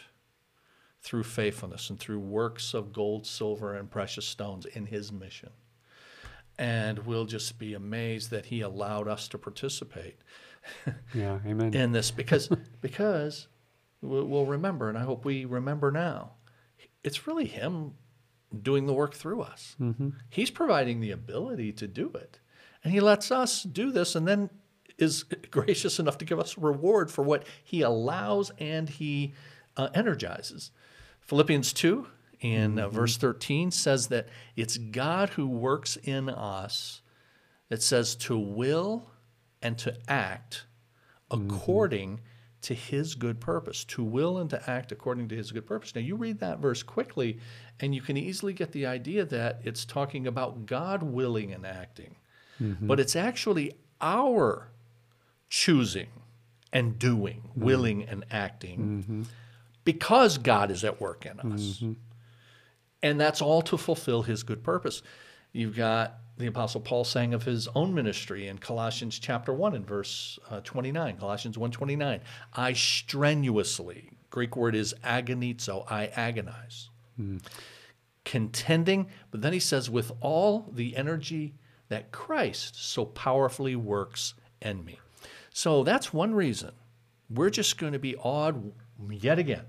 through 1.00 1.24
faithfulness 1.24 1.90
and 1.90 1.98
through 1.98 2.20
works 2.20 2.74
of 2.74 2.92
gold, 2.92 3.26
silver, 3.26 3.74
and 3.74 3.90
precious 3.90 4.26
stones 4.26 4.66
in 4.66 4.86
his 4.86 5.10
mission. 5.10 5.50
And 6.58 7.00
we'll 7.00 7.24
just 7.24 7.58
be 7.58 7.74
amazed 7.74 8.30
that 8.30 8.46
he 8.46 8.60
allowed 8.60 9.08
us 9.08 9.26
to 9.28 9.38
participate 9.38 10.16
Yeah, 11.14 11.38
amen. 11.46 11.74
in 11.74 11.92
this 11.92 12.10
because 12.10 12.48
because 12.80 13.48
we'll 14.00 14.46
remember, 14.46 14.88
and 14.88 14.98
I 14.98 15.02
hope 15.02 15.24
we 15.24 15.44
remember 15.44 15.90
now, 15.90 16.32
it's 17.02 17.26
really 17.26 17.46
him 17.46 17.94
doing 18.62 18.86
the 18.86 18.92
work 18.92 19.14
through 19.14 19.40
us. 19.42 19.76
He's 20.28 20.50
providing 20.50 21.00
the 21.00 21.10
ability 21.10 21.72
to 21.72 21.86
do 21.88 22.10
it, 22.14 22.38
and 22.84 22.92
he 22.92 23.00
lets 23.00 23.30
us 23.30 23.62
do 23.62 23.90
this, 23.90 24.14
and 24.14 24.28
then 24.28 24.50
is 24.98 25.24
gracious 25.50 25.98
enough 25.98 26.18
to 26.18 26.24
give 26.24 26.38
us 26.38 26.56
a 26.56 26.60
reward 26.60 27.10
for 27.10 27.22
what 27.22 27.44
he 27.64 27.80
allows 27.80 28.52
and 28.58 28.88
he 28.88 29.32
uh, 29.76 29.88
energizes. 29.94 30.70
Philippians 31.20 31.72
in 32.42 32.78
uh, 32.78 32.88
verse 32.88 33.16
thirteen 33.16 33.70
says 33.70 34.08
that 34.08 34.28
it's 34.56 34.76
God 34.76 35.30
who 35.30 35.46
works 35.46 35.96
in 35.96 36.28
us. 36.28 37.00
It 37.70 37.82
says 37.82 38.14
to 38.16 38.38
will 38.38 39.08
and 39.62 39.78
to 39.78 39.96
act 40.08 40.66
according 41.30 42.20
to 42.60 42.74
his 42.74 43.14
good 43.14 43.40
purpose, 43.40 43.84
to 43.84 44.04
will 44.04 44.38
and 44.38 44.50
to 44.50 44.70
act 44.70 44.92
according 44.92 45.28
to 45.28 45.34
his 45.34 45.50
good 45.50 45.66
purpose. 45.66 45.94
Now, 45.94 46.02
you 46.02 46.14
read 46.14 46.38
that 46.40 46.58
verse 46.58 46.82
quickly, 46.82 47.38
and 47.80 47.94
you 47.94 48.02
can 48.02 48.16
easily 48.16 48.52
get 48.52 48.72
the 48.72 48.86
idea 48.86 49.24
that 49.24 49.60
it's 49.64 49.84
talking 49.84 50.26
about 50.26 50.66
God 50.66 51.02
willing 51.02 51.52
and 51.52 51.66
acting. 51.66 52.16
Mm-hmm. 52.60 52.86
But 52.86 53.00
it's 53.00 53.16
actually 53.16 53.72
our 54.00 54.68
choosing 55.48 56.08
and 56.72 56.98
doing, 56.98 57.42
mm-hmm. 57.48 57.64
willing 57.64 58.02
and 58.04 58.24
acting, 58.30 58.78
mm-hmm. 58.78 59.22
because 59.84 60.38
God 60.38 60.70
is 60.70 60.84
at 60.84 61.00
work 61.00 61.26
in 61.26 61.40
us. 61.40 61.82
And 63.02 63.20
that's 63.20 63.42
all 63.42 63.62
to 63.62 63.76
fulfill 63.76 64.22
his 64.22 64.42
good 64.42 64.62
purpose. 64.62 65.02
You've 65.52 65.76
got 65.76 66.18
the 66.38 66.46
apostle 66.46 66.80
paul 66.80 67.04
saying 67.04 67.34
of 67.34 67.44
his 67.44 67.68
own 67.74 67.94
ministry 67.94 68.48
in 68.48 68.58
colossians 68.58 69.18
chapter 69.18 69.52
1 69.52 69.74
and 69.74 69.86
verse 69.86 70.38
uh, 70.50 70.60
29 70.60 71.16
colossians 71.16 71.56
1.29 71.56 72.20
i 72.54 72.72
strenuously 72.72 74.10
greek 74.30 74.56
word 74.56 74.74
is 74.74 74.94
agonizo 75.04 75.84
i 75.90 76.06
agonize 76.08 76.90
mm. 77.20 77.40
contending 78.24 79.06
but 79.30 79.42
then 79.42 79.52
he 79.52 79.60
says 79.60 79.90
with 79.90 80.10
all 80.20 80.70
the 80.72 80.96
energy 80.96 81.54
that 81.88 82.10
christ 82.12 82.74
so 82.82 83.04
powerfully 83.04 83.76
works 83.76 84.34
in 84.60 84.84
me 84.84 84.98
so 85.52 85.84
that's 85.84 86.12
one 86.12 86.34
reason 86.34 86.72
we're 87.30 87.50
just 87.50 87.78
going 87.78 87.92
to 87.92 87.98
be 87.98 88.16
awed 88.16 88.72
yet 89.10 89.38
again 89.38 89.64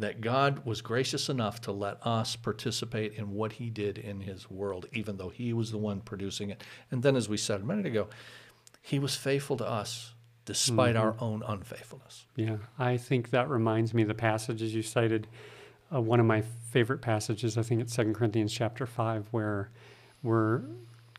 that 0.00 0.20
God 0.20 0.64
was 0.64 0.80
gracious 0.80 1.28
enough 1.28 1.60
to 1.62 1.72
let 1.72 2.04
us 2.06 2.36
participate 2.36 3.14
in 3.14 3.32
what 3.32 3.52
He 3.52 3.70
did 3.70 3.98
in 3.98 4.20
His 4.20 4.50
world, 4.50 4.86
even 4.92 5.16
though 5.16 5.28
He 5.28 5.52
was 5.52 5.70
the 5.70 5.78
one 5.78 6.00
producing 6.00 6.50
it. 6.50 6.62
And 6.90 7.02
then, 7.02 7.16
as 7.16 7.28
we 7.28 7.36
said 7.36 7.60
a 7.60 7.64
minute 7.64 7.86
ago, 7.86 8.08
He 8.82 8.98
was 8.98 9.16
faithful 9.16 9.56
to 9.58 9.68
us 9.68 10.12
despite 10.44 10.96
mm-hmm. 10.96 11.04
our 11.04 11.16
own 11.20 11.42
unfaithfulness. 11.46 12.26
Yeah, 12.34 12.56
I 12.78 12.96
think 12.96 13.30
that 13.30 13.48
reminds 13.48 13.94
me 13.94 14.02
of 14.02 14.08
the 14.08 14.14
passages 14.14 14.74
you 14.74 14.82
cited. 14.82 15.28
Uh, 15.94 16.00
one 16.00 16.18
of 16.18 16.26
my 16.26 16.42
favorite 16.70 17.02
passages, 17.02 17.56
I 17.56 17.62
think 17.62 17.80
it's 17.80 17.94
Second 17.94 18.14
Corinthians 18.14 18.52
chapter 18.52 18.86
5, 18.86 19.28
where 19.30 19.70
we're 20.22 20.62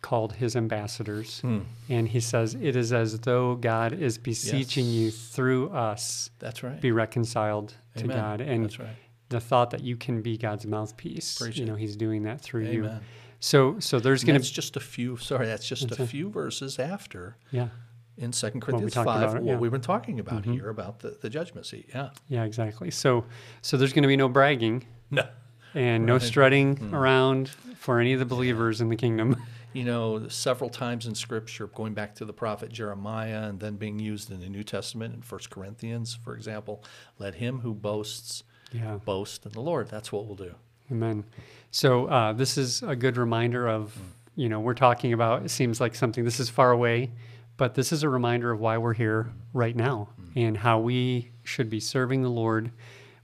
called 0.02 0.34
his 0.34 0.56
ambassadors. 0.56 1.42
Hmm. 1.42 1.60
And 1.90 2.08
he 2.08 2.20
says, 2.20 2.56
It 2.56 2.76
is 2.76 2.92
as 2.92 3.20
though 3.20 3.56
God 3.56 3.94
is 3.94 4.18
beseeching 4.18 4.86
yes. 4.86 4.94
you 4.94 5.12
through 5.12 5.70
us. 5.70 6.32
That's 6.40 6.64
right. 6.64 6.80
Be 6.80 6.92
reconciled 6.92 7.74
Amen. 7.98 8.10
to 8.10 8.14
God. 8.14 8.42
And 8.42 8.66
That's 8.66 8.80
right. 8.80 8.96
the 9.30 9.40
thought 9.40 9.72
that 9.72 9.82
you 9.82 9.96
can 9.96 10.22
be 10.22 10.38
God's 10.38 10.66
mouthpiece, 10.66 11.38
Preach 11.38 11.58
you 11.58 11.66
know, 11.66 11.76
he's 11.76 11.96
doing 11.96 12.24
that 12.24 12.42
through 12.42 12.66
Amen. 12.66 12.74
you. 12.74 13.00
So, 13.40 13.80
so 13.80 14.00
there's 14.00 14.24
going 14.24 14.36
to. 14.36 14.40
That's 14.40 14.52
just 14.52 14.76
a 14.78 14.80
few. 14.80 15.18
Sorry, 15.18 15.48
that's 15.48 15.68
just 15.68 15.90
that's 15.90 16.00
a, 16.00 16.08
few 16.08 16.30
verses 16.30 16.78
after. 16.78 17.38
Yeah. 17.52 17.70
In 18.18 18.34
Second 18.34 18.62
Corinthians 18.62 18.94
five, 18.94 19.06
about 19.06 19.38
it, 19.38 19.44
yeah. 19.44 19.54
what 19.54 19.62
we've 19.62 19.72
been 19.72 19.82
talking 19.82 20.20
about 20.20 20.44
mm-hmm. 20.44 20.54
here 20.54 20.70
about 20.70 21.00
the, 21.00 21.18
the 21.22 21.30
judgment 21.30 21.66
seat. 21.66 21.90
Yeah. 21.90 22.10
Yeah, 22.28 22.44
exactly. 22.44 22.92
So, 22.92 23.26
so 23.64 23.78
there's 23.78 23.94
going 23.94 24.04
to 24.04 24.08
be 24.08 24.18
no 24.18 24.30
bragging. 24.30 24.86
No. 25.10 25.28
And 25.74 26.04
right. 26.04 26.08
no 26.08 26.20
strutting 26.20 26.76
mm. 26.76 26.94
around 26.94 27.50
for 27.78 28.00
any 28.00 28.14
of 28.14 28.20
the 28.20 28.26
believers 28.26 28.82
in 28.82 28.90
the 28.90 28.96
kingdom. 28.96 29.42
you 29.74 29.84
know, 29.84 30.28
several 30.28 30.70
times 30.70 31.06
in 31.06 31.16
Scripture, 31.16 31.68
going 31.68 31.94
back 31.94 32.16
to 32.16 32.26
the 32.26 32.34
prophet 32.34 32.72
Jeremiah 32.72 33.44
and 33.44 33.60
then 33.60 33.76
being 33.76 34.00
used 34.00 34.32
in 34.32 34.40
the 34.40 34.50
New 34.50 34.64
Testament 34.64 35.14
in 35.14 35.22
First 35.22 35.50
Corinthians, 35.50 36.14
for 36.14 36.36
example. 36.36 36.84
Let 37.20 37.36
him 37.36 37.60
who 37.60 37.74
boasts 37.74 38.44
yeah. 38.74 38.98
boast 39.06 39.46
in 39.46 39.52
the 39.54 39.62
Lord. 39.62 39.90
That's 39.90 40.12
what 40.12 40.26
we'll 40.26 40.36
do. 40.36 40.56
Amen. 40.92 41.24
So 41.72 42.08
uh, 42.08 42.34
this 42.34 42.58
is 42.58 42.84
a 42.84 42.96
good 42.96 43.16
reminder 43.16 43.68
of, 43.68 43.96
mm. 43.98 44.04
you 44.36 44.50
know, 44.50 44.60
we're 44.60 44.74
talking 44.74 45.14
about, 45.14 45.46
it 45.46 45.50
seems 45.50 45.80
like 45.80 45.96
something, 45.96 46.26
this 46.26 46.40
is 46.40 46.50
far 46.50 46.72
away, 46.72 47.12
but 47.56 47.76
this 47.76 47.94
is 47.94 48.04
a 48.04 48.10
reminder 48.10 48.52
of 48.52 48.60
why 48.60 48.78
we're 48.78 48.94
here 48.94 49.32
right 49.54 49.76
now 49.76 50.10
mm. 50.20 50.48
and 50.48 50.58
how 50.58 50.80
we 50.80 51.32
should 51.44 51.70
be 51.70 51.80
serving 51.80 52.24
the 52.24 52.30
Lord 52.30 52.72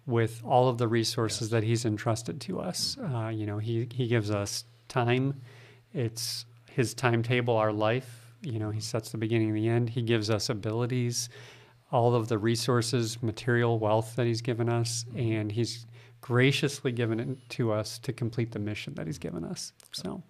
with 0.06 0.42
all 0.46 0.70
of 0.70 0.78
the 0.78 0.88
resources 0.88 1.42
yes. 1.42 1.50
that 1.52 1.64
he's 1.64 1.84
entrusted 1.84 2.40
to 2.42 2.62
us. 2.62 2.96
Mm. 3.00 3.26
Uh, 3.26 3.30
you 3.30 3.46
know, 3.46 3.58
he, 3.58 3.90
he 3.94 4.08
gives 4.08 4.32
us 4.32 4.64
time 4.88 5.42
it's 5.98 6.46
his 6.70 6.94
timetable, 6.94 7.58
our 7.58 7.74
life. 7.74 8.36
You 8.42 8.60
know, 8.60 8.70
he 8.70 8.80
sets 8.80 9.10
the 9.10 9.18
beginning 9.18 9.50
and 9.50 9.58
the 9.58 9.68
end. 9.68 9.90
He 9.90 10.04
gives 10.04 10.30
us 10.30 10.50
abilities, 10.50 11.30
all 11.92 12.14
of 12.14 12.28
the 12.28 12.38
resources, 12.38 13.22
material 13.24 13.80
wealth 13.80 14.16
that 14.16 14.28
he's 14.28 14.42
given 14.42 14.70
us, 14.70 15.06
and 15.16 15.52
he's 15.52 15.88
graciously 16.22 16.92
given 16.92 17.20
it 17.20 17.50
to 17.50 17.72
us 17.72 17.98
to 18.00 18.14
complete 18.14 18.52
the 18.52 18.60
mission 18.60 18.94
that 18.94 19.08
he's 19.08 19.18
given 19.18 19.44
us. 19.44 19.74
So, 19.92 20.22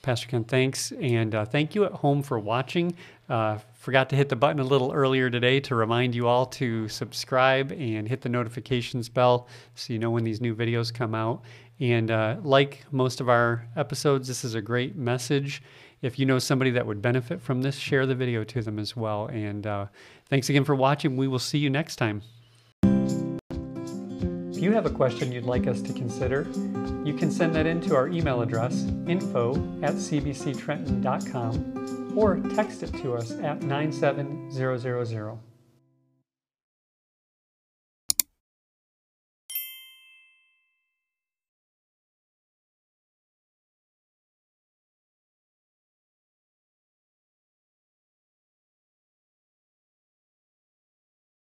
Pastor 0.00 0.28
Ken, 0.28 0.44
thanks. 0.44 0.92
And 0.92 1.34
uh, 1.34 1.44
thank 1.44 1.74
you 1.74 1.84
at 1.84 1.92
home 1.92 2.22
for 2.22 2.38
watching. 2.38 2.94
Uh, 3.28 3.58
forgot 3.74 4.08
to 4.10 4.16
hit 4.16 4.28
the 4.28 4.36
button 4.36 4.60
a 4.60 4.64
little 4.64 4.92
earlier 4.92 5.28
today 5.30 5.60
to 5.60 5.74
remind 5.74 6.14
you 6.14 6.26
all 6.26 6.46
to 6.46 6.88
subscribe 6.88 7.70
and 7.70 8.08
hit 8.08 8.22
the 8.22 8.28
notifications 8.28 9.08
bell 9.08 9.46
so 9.74 9.92
you 9.92 9.98
know 9.98 10.10
when 10.10 10.24
these 10.24 10.40
new 10.40 10.54
videos 10.54 10.92
come 10.92 11.14
out. 11.14 11.42
And 11.82 12.10
uh, 12.12 12.36
like 12.44 12.86
most 12.92 13.20
of 13.20 13.28
our 13.28 13.66
episodes, 13.76 14.28
this 14.28 14.44
is 14.44 14.54
a 14.54 14.62
great 14.62 14.94
message. 14.94 15.60
If 16.00 16.16
you 16.16 16.26
know 16.26 16.38
somebody 16.38 16.70
that 16.70 16.86
would 16.86 17.02
benefit 17.02 17.42
from 17.42 17.62
this, 17.62 17.76
share 17.76 18.06
the 18.06 18.14
video 18.14 18.44
to 18.44 18.62
them 18.62 18.78
as 18.78 18.96
well. 18.96 19.26
And 19.26 19.66
uh, 19.66 19.86
thanks 20.28 20.48
again 20.48 20.62
for 20.62 20.76
watching. 20.76 21.16
We 21.16 21.26
will 21.26 21.40
see 21.40 21.58
you 21.58 21.70
next 21.70 21.96
time. 21.96 22.22
If 22.84 24.62
you 24.62 24.70
have 24.70 24.86
a 24.86 24.90
question 24.90 25.32
you'd 25.32 25.42
like 25.42 25.66
us 25.66 25.82
to 25.82 25.92
consider, 25.92 26.46
you 27.04 27.14
can 27.14 27.32
send 27.32 27.52
that 27.56 27.66
in 27.66 27.80
to 27.80 27.96
our 27.96 28.06
email 28.06 28.42
address, 28.42 28.84
info 29.08 29.56
at 29.82 29.94
cbctrenton.com, 29.94 32.14
or 32.16 32.36
text 32.54 32.84
it 32.84 32.94
to 33.02 33.14
us 33.14 33.32
at 33.32 33.60
97000. 33.64 35.51